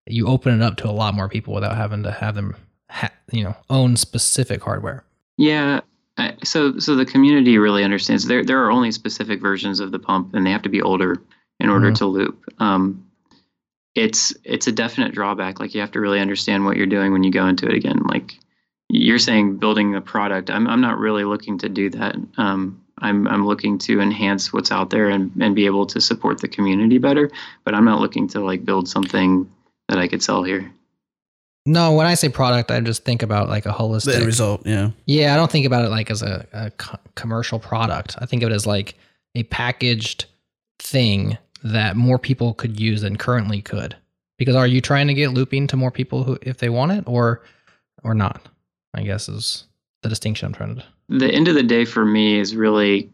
[0.07, 2.55] You open it up to a lot more people without having to have them,
[2.89, 5.03] ha- you know, own specific hardware.
[5.38, 5.82] Yeah,
[6.43, 10.34] so so the community really understands there there are only specific versions of the pump
[10.34, 11.21] and they have to be older
[11.59, 11.95] in order mm-hmm.
[11.95, 13.05] to loop um,
[13.95, 17.23] it's it's a definite drawback like you have to really understand what you're doing when
[17.23, 18.39] you go into it again like
[18.90, 23.28] you're saying building a product i'm, I'm not really looking to do that um, I'm,
[23.28, 26.98] I'm looking to enhance what's out there and, and be able to support the community
[26.98, 27.30] better
[27.64, 29.50] but i'm not looking to like build something
[29.90, 30.72] that i could sell here
[31.68, 34.66] no, when I say product, I just think about like a holistic the result.
[34.66, 34.92] Yeah.
[35.06, 38.16] Yeah, I don't think about it like as a, a co- commercial product.
[38.20, 38.96] I think of it as like
[39.36, 40.26] a packaged
[40.80, 43.98] thing that more people could use than currently could.
[44.38, 47.04] Because are you trying to get looping to more people who, if they want it,
[47.06, 47.44] or
[48.02, 48.48] or not?
[48.98, 49.66] I guess is
[50.02, 50.84] the distinction I'm trying to.
[51.10, 53.10] The end of the day for me is really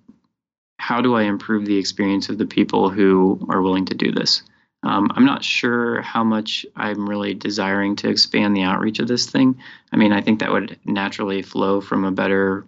[0.79, 4.41] how do I improve the experience of the people who are willing to do this?
[4.83, 9.25] Um, I'm not sure how much I'm really desiring to expand the outreach of this
[9.25, 9.57] thing.
[9.93, 12.65] I mean, I think that would naturally flow from a better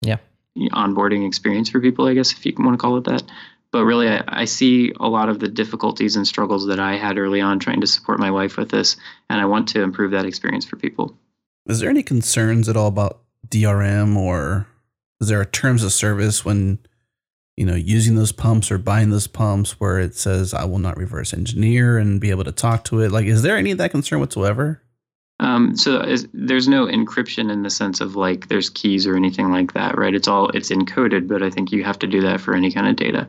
[0.00, 0.16] yeah
[0.72, 3.24] onboarding experience for people, I guess, if you want to call it that.
[3.72, 7.18] But really, I, I see a lot of the difficulties and struggles that I had
[7.18, 8.96] early on trying to support my wife with this,
[9.28, 11.16] and I want to improve that experience for people.
[11.66, 14.66] Is there any concerns at all about DRM or
[15.20, 16.78] is there a terms of service when
[17.56, 20.96] you know, using those pumps or buying those pumps where it says I will not
[20.96, 23.12] reverse engineer and be able to talk to it?
[23.12, 24.82] Like, is there any of that concern whatsoever?
[25.40, 29.50] Um, so is, there's no encryption in the sense of like there's keys or anything
[29.50, 30.14] like that, right?
[30.14, 32.88] It's all it's encoded, but I think you have to do that for any kind
[32.88, 33.28] of data.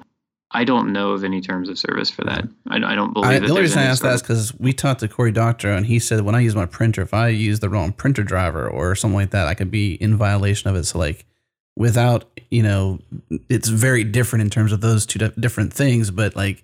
[0.52, 2.48] I don't know of any terms of service for that.
[2.70, 3.30] I, I don't believe.
[3.30, 5.86] I, the only reason I asked that is because we talked to Cory Doctorow and
[5.86, 8.96] he said when I use my printer, if I use the wrong printer driver or
[8.96, 10.86] something like that, I could be in violation of it.
[10.86, 11.26] So like,
[11.76, 13.00] without you know
[13.50, 16.64] it's very different in terms of those two different things, but like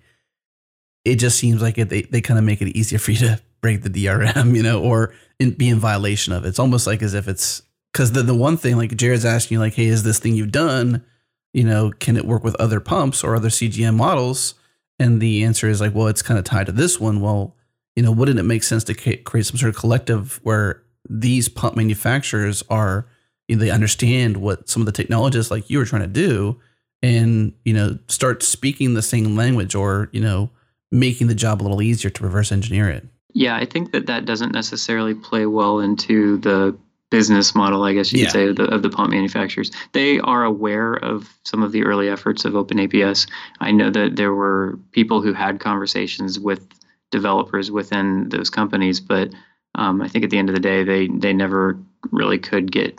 [1.04, 3.40] it just seems like it, they they kind of make it easier for you to
[3.60, 6.48] break the DRM, you know, or in, be in violation of it.
[6.48, 7.62] It's almost like as if it's
[7.92, 10.52] because the the one thing like Jared's asking you like, hey, is this thing you've
[10.52, 11.04] done,
[11.52, 14.54] you know, can it work with other pumps or other CGM models?
[14.98, 17.20] And the answer is like, well, it's kind of tied to this one.
[17.20, 17.56] Well,
[17.96, 21.76] you know, wouldn't it make sense to create some sort of collective where these pump
[21.76, 23.06] manufacturers are,
[23.48, 26.60] you know, they understand what some of the technologists like you are trying to do
[27.02, 30.50] and, you know, start speaking the same language or, you know,
[30.90, 33.06] making the job a little easier to reverse engineer it.
[33.34, 36.76] Yeah, I think that that doesn't necessarily play well into the
[37.12, 38.24] business model, I guess you yeah.
[38.24, 39.70] could say, of the, of the pump manufacturers.
[39.92, 43.28] They are aware of some of the early efforts of OpenAPS.
[43.60, 46.66] I know that there were people who had conversations with
[47.10, 49.28] developers within those companies, but
[49.74, 51.78] um, I think at the end of the day, they they never
[52.10, 52.98] really could get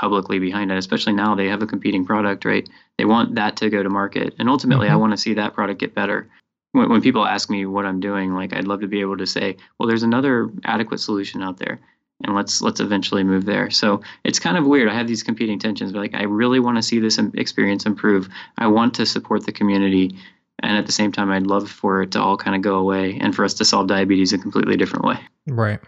[0.00, 0.78] publicly behind it.
[0.78, 2.66] Especially now, they have a competing product, right?
[2.96, 4.94] They want that to go to market, and ultimately, mm-hmm.
[4.94, 6.26] I want to see that product get better.
[6.72, 9.26] When, when people ask me what I'm doing, like I'd love to be able to
[9.26, 11.80] say, well, there's another adequate solution out there
[12.24, 13.70] and let's let's eventually move there.
[13.70, 14.88] So it's kind of weird.
[14.88, 15.92] I have these competing tensions.
[15.92, 18.28] But like I really want to see this experience improve.
[18.58, 20.16] I want to support the community,
[20.62, 23.18] and at the same time, I'd love for it to all kind of go away
[23.20, 25.18] and for us to solve diabetes a completely different way.
[25.46, 25.80] Right.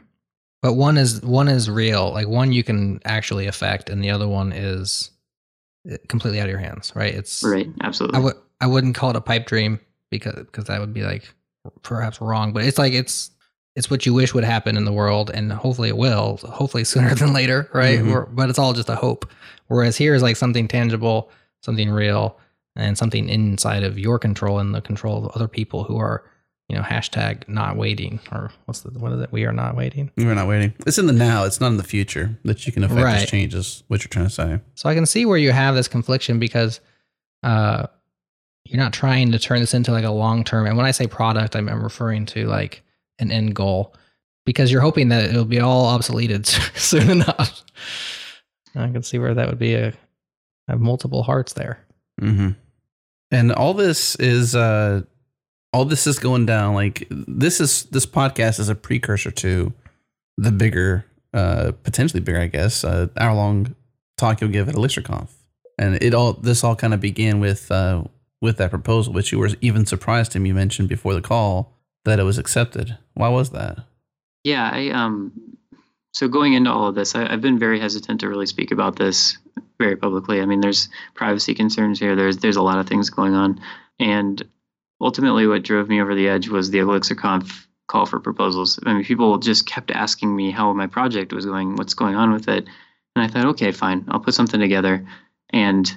[0.63, 2.13] But one is one is real.
[2.13, 5.11] Like one you can actually affect, and the other one is
[5.89, 6.93] eh, completely out of your hands.
[6.95, 7.15] Right.
[7.15, 7.69] It's right.
[7.83, 8.19] Absolutely.
[8.19, 9.79] I would I wouldn't call it a pipe dream
[10.11, 11.29] because because that would be like
[11.83, 12.53] perhaps wrong.
[12.53, 13.31] But it's like it's
[13.77, 16.39] it's what you wish would happen in the world, and hopefully it will.
[16.45, 17.69] Hopefully sooner than later.
[17.73, 17.99] Right.
[17.99, 18.35] Mm-hmm.
[18.35, 19.29] But it's all just a hope.
[19.67, 21.31] Whereas here is like something tangible,
[21.63, 22.39] something real
[22.77, 26.25] and something inside of your control and the control of other people who are
[26.69, 30.11] you know hashtag not waiting or what's the what is it we are not waiting
[30.17, 32.83] we're not waiting it's in the now it's not in the future that you can
[32.83, 33.29] affect right.
[33.29, 36.39] changes what you're trying to say so i can see where you have this confliction
[36.39, 36.81] because
[37.43, 37.87] uh
[38.65, 41.07] you're not trying to turn this into like a long term and when i say
[41.07, 42.83] product I'm referring to like
[43.19, 43.95] an end goal
[44.45, 46.47] because you're hoping that it'll be all obsoleted
[46.79, 47.65] soon enough.
[48.75, 49.93] I can see where that would be a
[50.69, 51.85] have multiple hearts there.
[52.21, 52.51] Mm-hmm.
[53.31, 55.03] And all this is uh
[55.73, 59.73] all this is going down like this is this podcast is a precursor to
[60.37, 63.75] the bigger uh potentially bigger i guess uh hour long
[64.17, 65.29] talk you'll give at elixirconf.
[65.77, 68.05] And it all this all kind of began with uh
[68.41, 71.74] with that proposal which you were even surprised him you mentioned before the call
[72.05, 73.79] that it was accepted why was that
[74.43, 75.33] yeah i um
[76.13, 78.97] so going into all of this I, i've been very hesitant to really speak about
[78.97, 79.39] this
[79.79, 80.41] very publicly.
[80.41, 82.17] I mean, there's privacy concerns here.
[82.17, 83.61] There's there's a lot of things going on,
[83.99, 84.43] and
[85.01, 88.79] ultimately, what drove me over the edge was the ElixirConf call for proposals.
[88.85, 92.33] I mean, people just kept asking me how my project was going, what's going on
[92.33, 92.67] with it,
[93.15, 95.07] and I thought, okay, fine, I'll put something together.
[95.51, 95.93] And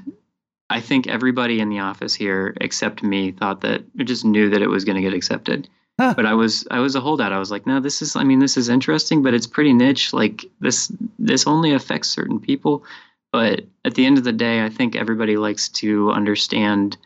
[0.69, 4.67] I think everybody in the office here, except me, thought that just knew that it
[4.67, 5.69] was going to get accepted.
[5.99, 6.13] Huh.
[6.15, 7.33] But I was I was a holdout.
[7.33, 10.13] I was like, no, this is I mean, this is interesting, but it's pretty niche.
[10.13, 12.83] Like this this only affects certain people.
[13.31, 16.97] But at the end of the day, I think everybody likes to understand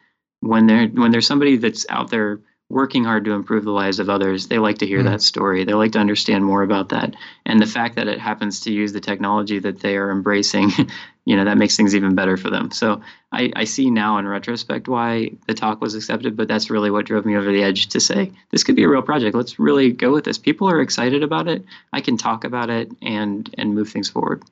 [0.42, 4.10] when there when there's somebody that's out there working hard to improve the lives of
[4.10, 5.06] others, they like to hear mm.
[5.06, 5.64] that story.
[5.64, 7.16] They like to understand more about that.
[7.46, 10.72] And the fact that it happens to use the technology that they are embracing,
[11.32, 12.72] you know, that makes things even better for them.
[12.72, 13.02] So
[13.32, 17.06] I, I see now in retrospect why the talk was accepted, but that's really what
[17.06, 19.34] drove me over the edge to say, this could be a real project.
[19.34, 20.38] Let's really go with this.
[20.38, 21.64] People are excited about it.
[21.94, 24.44] I can talk about it and and move things forward.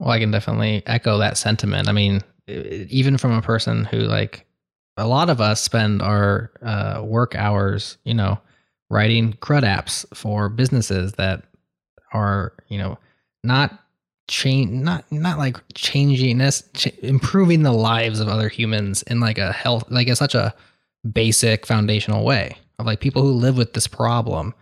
[0.00, 1.88] Well, I can definitely echo that sentiment.
[1.88, 4.44] I mean, even from a person who like
[4.98, 8.38] a lot of us spend our uh, work hours, you know,
[8.90, 11.44] writing CRUD apps for businesses that
[12.12, 12.98] are, you know,
[13.42, 13.82] not
[14.28, 19.38] change, not not like changing this, ch- improving the lives of other humans in like
[19.38, 20.54] a health, like in such a
[21.10, 24.54] basic foundational way of like people who live with this problem,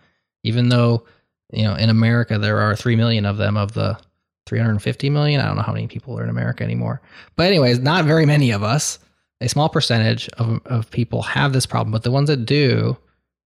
[0.43, 1.05] even though
[1.51, 3.99] you know in America there are three million of them of the
[4.47, 5.41] 350 million.
[5.41, 7.01] I don't know how many people are in America anymore.
[7.35, 8.97] But, anyways, not very many of us.
[9.41, 12.97] A small percentage of, of people have this problem, but the ones that do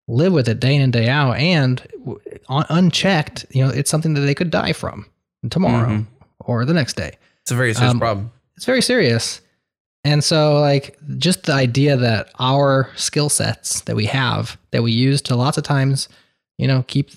[0.07, 1.85] live with it day in and day out and
[2.47, 5.05] unchecked, you know, it's something that they could die from
[5.49, 6.03] tomorrow mm-hmm.
[6.39, 7.17] or the next day.
[7.41, 8.31] It's a very serious um, problem.
[8.55, 9.41] It's very serious.
[10.03, 14.91] And so, like, just the idea that our skill sets that we have, that we
[14.91, 16.09] use to lots of times
[16.61, 17.09] you know, keep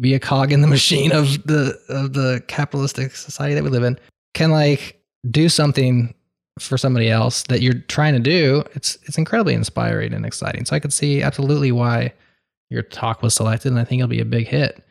[0.00, 3.82] be a cog in the machine of the of the capitalistic society that we live
[3.82, 3.98] in,
[4.32, 4.98] can like
[5.30, 6.14] do something
[6.58, 10.64] for somebody else that you're trying to do, it's it's incredibly inspiring and exciting.
[10.64, 12.14] So I could see absolutely why
[12.70, 14.82] your talk was selected, and I think it'll be a big hit.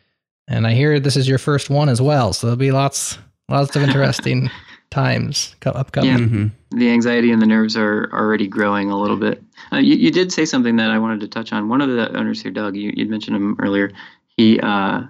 [0.48, 3.18] And I hear this is your first one as well, so there'll be lots
[3.50, 4.50] lots of interesting
[4.92, 6.10] times upcoming.
[6.10, 6.18] Yeah.
[6.18, 6.78] Mm-hmm.
[6.78, 9.42] The anxiety and the nerves are already growing a little bit.
[9.72, 11.70] Uh, you, you did say something that I wanted to touch on.
[11.70, 13.92] One of the owners here, Doug, you you mentioned him earlier.
[14.38, 15.04] He uh,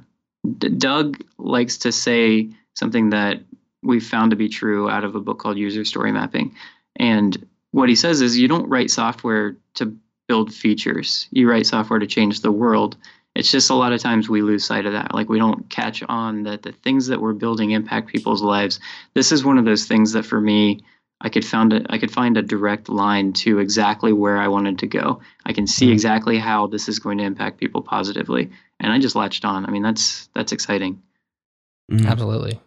[0.58, 3.42] D- Doug likes to say something that
[3.84, 6.56] we found to be true out of a book called User Story Mapping.
[6.96, 9.96] And what he says is you don't write software to
[10.28, 12.98] build features, you write software to change the world.
[13.36, 15.14] It's just a lot of times we lose sight of that.
[15.14, 18.80] Like we don't catch on that the things that we're building impact people's lives.
[19.14, 20.82] This is one of those things that for me,
[21.22, 24.80] I could found a, I could find a direct line to exactly where I wanted
[24.80, 25.22] to go.
[25.46, 25.94] I can see mm-hmm.
[25.94, 29.66] exactly how this is going to impact people positively, and I just latched on.
[29.66, 31.02] I mean, that's that's exciting.
[31.92, 32.08] Mm-hmm.
[32.08, 32.60] Absolutely.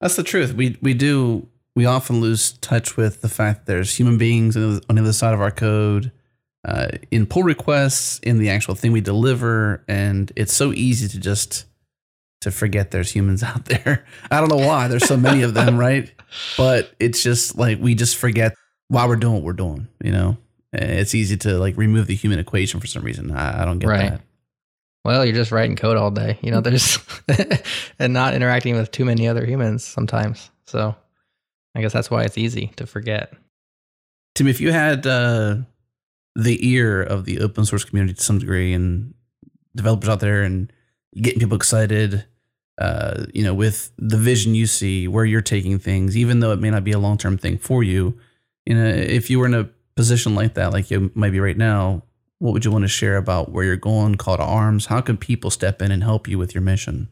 [0.00, 0.54] That's the truth.
[0.54, 4.80] We we do we often lose touch with the fact that there's human beings on
[4.88, 6.10] the other side of our code,
[6.66, 11.20] uh, in pull requests, in the actual thing we deliver, and it's so easy to
[11.20, 11.64] just
[12.40, 14.04] to forget there's humans out there.
[14.30, 14.88] I don't know why.
[14.88, 16.12] There's so many of them, right?
[16.56, 18.54] But it's just like we just forget
[18.88, 19.86] why we're doing what we're doing.
[20.02, 20.36] You know,
[20.72, 23.30] it's easy to like remove the human equation for some reason.
[23.30, 24.10] I, I don't get right.
[24.10, 24.20] that.
[25.04, 26.60] Well, you're just writing code all day, you know.
[26.62, 26.98] There's
[28.00, 30.50] and not interacting with too many other humans sometimes.
[30.66, 30.96] So,
[31.76, 33.32] I guess that's why it's easy to forget.
[34.34, 35.58] Tim, if you had uh,
[36.36, 39.14] the ear of the open source community to some degree, and
[39.74, 40.72] developers out there, and
[41.20, 42.24] getting people excited,
[42.78, 46.60] uh, you know, with the vision you see, where you're taking things, even though it
[46.60, 48.18] may not be a long term thing for you,
[48.66, 51.56] you know, if you were in a position like that, like you might be right
[51.56, 52.02] now,
[52.38, 54.86] what would you want to share about where you're going, call to arms?
[54.86, 57.08] How can people step in and help you with your mission?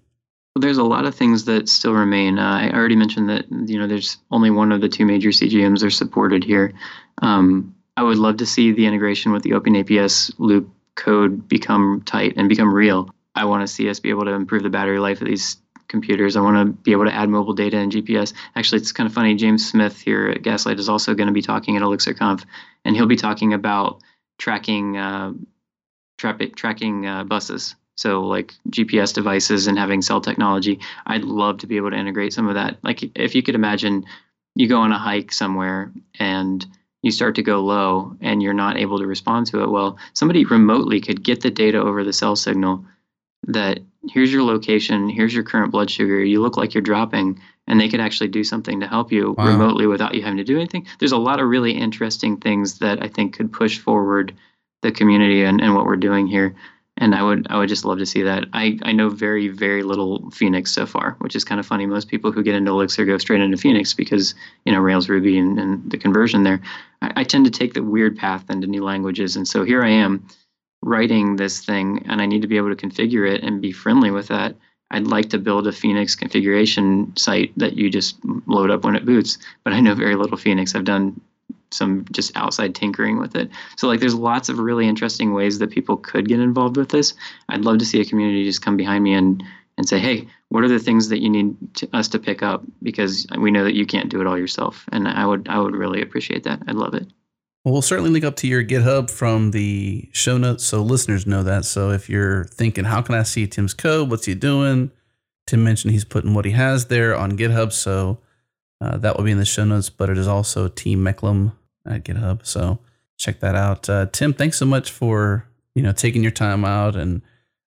[0.54, 2.38] Well, there's a lot of things that still remain.
[2.38, 5.82] Uh, I already mentioned that you know there's only one of the two major CGMs
[5.82, 6.72] are supported here.
[7.22, 12.34] Um, I would love to see the integration with the OpenAPS loop code become tight
[12.36, 13.10] and become real.
[13.34, 15.56] I want to see us be able to improve the battery life of these
[15.88, 16.36] computers.
[16.36, 18.32] I want to be able to add mobile data and GPS.
[18.56, 19.34] Actually, it's kind of funny.
[19.34, 22.44] James Smith here at Gaslight is also going to be talking at ElixirConf,
[22.84, 24.00] and he'll be talking about
[24.38, 25.32] tracking uh,
[26.18, 27.74] tracking uh, buses.
[27.96, 30.80] So like GPS devices and having cell technology.
[31.06, 32.78] I'd love to be able to integrate some of that.
[32.82, 34.04] Like if you could imagine,
[34.56, 36.66] you go on a hike somewhere and
[37.04, 40.44] you start to go low and you're not able to respond to it well somebody
[40.44, 42.84] remotely could get the data over the cell signal
[43.46, 43.78] that
[44.08, 47.88] here's your location here's your current blood sugar you look like you're dropping and they
[47.88, 49.46] could actually do something to help you wow.
[49.46, 50.86] remotely without you having to do anything.
[50.98, 54.34] There's a lot of really interesting things that I think could push forward
[54.82, 56.54] the community and, and what we're doing here.
[56.96, 58.44] And I would I would just love to see that.
[58.52, 61.86] I, I know very, very little Phoenix so far, which is kind of funny.
[61.86, 64.34] Most people who get into Elixir go straight into Phoenix because,
[64.64, 66.60] you know, Rails Ruby and, and the conversion there.
[67.02, 69.34] I, I tend to take the weird path into new languages.
[69.36, 70.26] And so here I am
[70.82, 74.10] writing this thing and I need to be able to configure it and be friendly
[74.10, 74.54] with that
[74.94, 78.16] I'd like to build a Phoenix configuration site that you just
[78.46, 80.74] load up when it boots, but I know very little Phoenix.
[80.74, 81.20] I've done
[81.74, 83.50] some just outside tinkering with it.
[83.76, 87.14] So like there's lots of really interesting ways that people could get involved with this.
[87.48, 89.42] I'd love to see a community just come behind me and
[89.76, 92.62] and say, "Hey, what are the things that you need to, us to pick up
[92.82, 95.74] because we know that you can't do it all yourself." And I would I would
[95.74, 96.62] really appreciate that.
[96.66, 97.06] I'd love it.
[97.64, 101.42] Well, we'll certainly link up to your GitHub from the show notes so listeners know
[101.44, 101.64] that.
[101.64, 104.10] So if you're thinking, how can I see Tim's code?
[104.10, 104.90] What's he doing?
[105.46, 107.72] Tim mentioned he's putting what he has there on GitHub.
[107.72, 108.18] So
[108.82, 111.52] uh, that will be in the show notes, but it is also Tim Mecklem
[111.86, 112.46] at GitHub.
[112.46, 112.78] So
[113.16, 113.88] check that out.
[113.88, 117.22] Uh, Tim, thanks so much for, you know, taking your time out and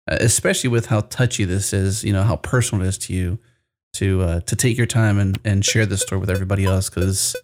[0.09, 3.39] uh, especially with how touchy this is, you know, how personal it is to you
[3.93, 6.89] to, uh, to take your time and, and share this story with everybody else.
[6.89, 7.36] Cause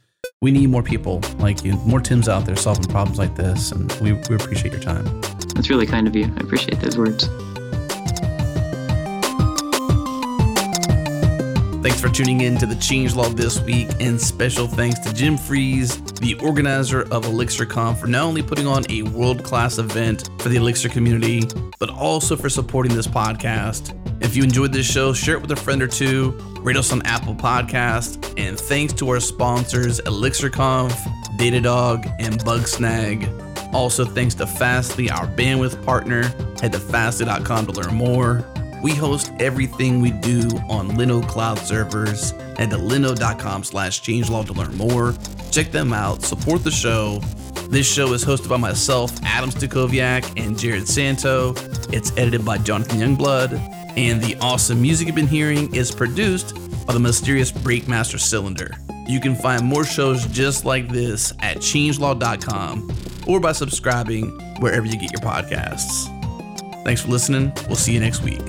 [0.41, 3.91] we need more people like you, more Tims out there solving problems like this, and
[4.01, 5.05] we, we appreciate your time.
[5.55, 6.25] That's really kind of you.
[6.25, 7.29] I appreciate those words.
[11.83, 16.01] Thanks for tuning in to the Changelog this week, and special thanks to Jim Freeze,
[16.13, 20.55] the organizer of ElixirConf, for not only putting on a world class event for the
[20.55, 21.41] Elixir community,
[21.79, 23.93] but also for supporting this podcast.
[24.23, 26.31] If you enjoyed this show, share it with a friend or two,
[26.61, 30.93] rate us on Apple Podcast, and thanks to our sponsors ElixirConf,
[31.37, 33.73] Datadog, and Bugsnag.
[33.73, 36.23] Also, thanks to Fastly, our bandwidth partner.
[36.61, 38.52] Head to fastly.com to learn more.
[38.83, 42.33] We host everything we do on Linode cloud servers.
[42.59, 45.15] at to linode.com slash changelog to learn more.
[45.51, 47.19] Check them out, support the show.
[47.69, 51.53] This show is hosted by myself, Adam Stacoviak, and Jerod Santo.
[51.91, 53.53] It's edited by Jonathan Youngblood.
[53.97, 56.55] And the awesome music you've been hearing is produced
[56.85, 58.75] by the mysterious Breakmaster Cylinder.
[59.07, 62.91] You can find more shows just like this at changelog.com
[63.27, 64.29] or by subscribing
[64.59, 66.09] wherever you get your podcasts.
[66.83, 67.53] Thanks for listening.
[67.67, 68.41] We'll see you next week.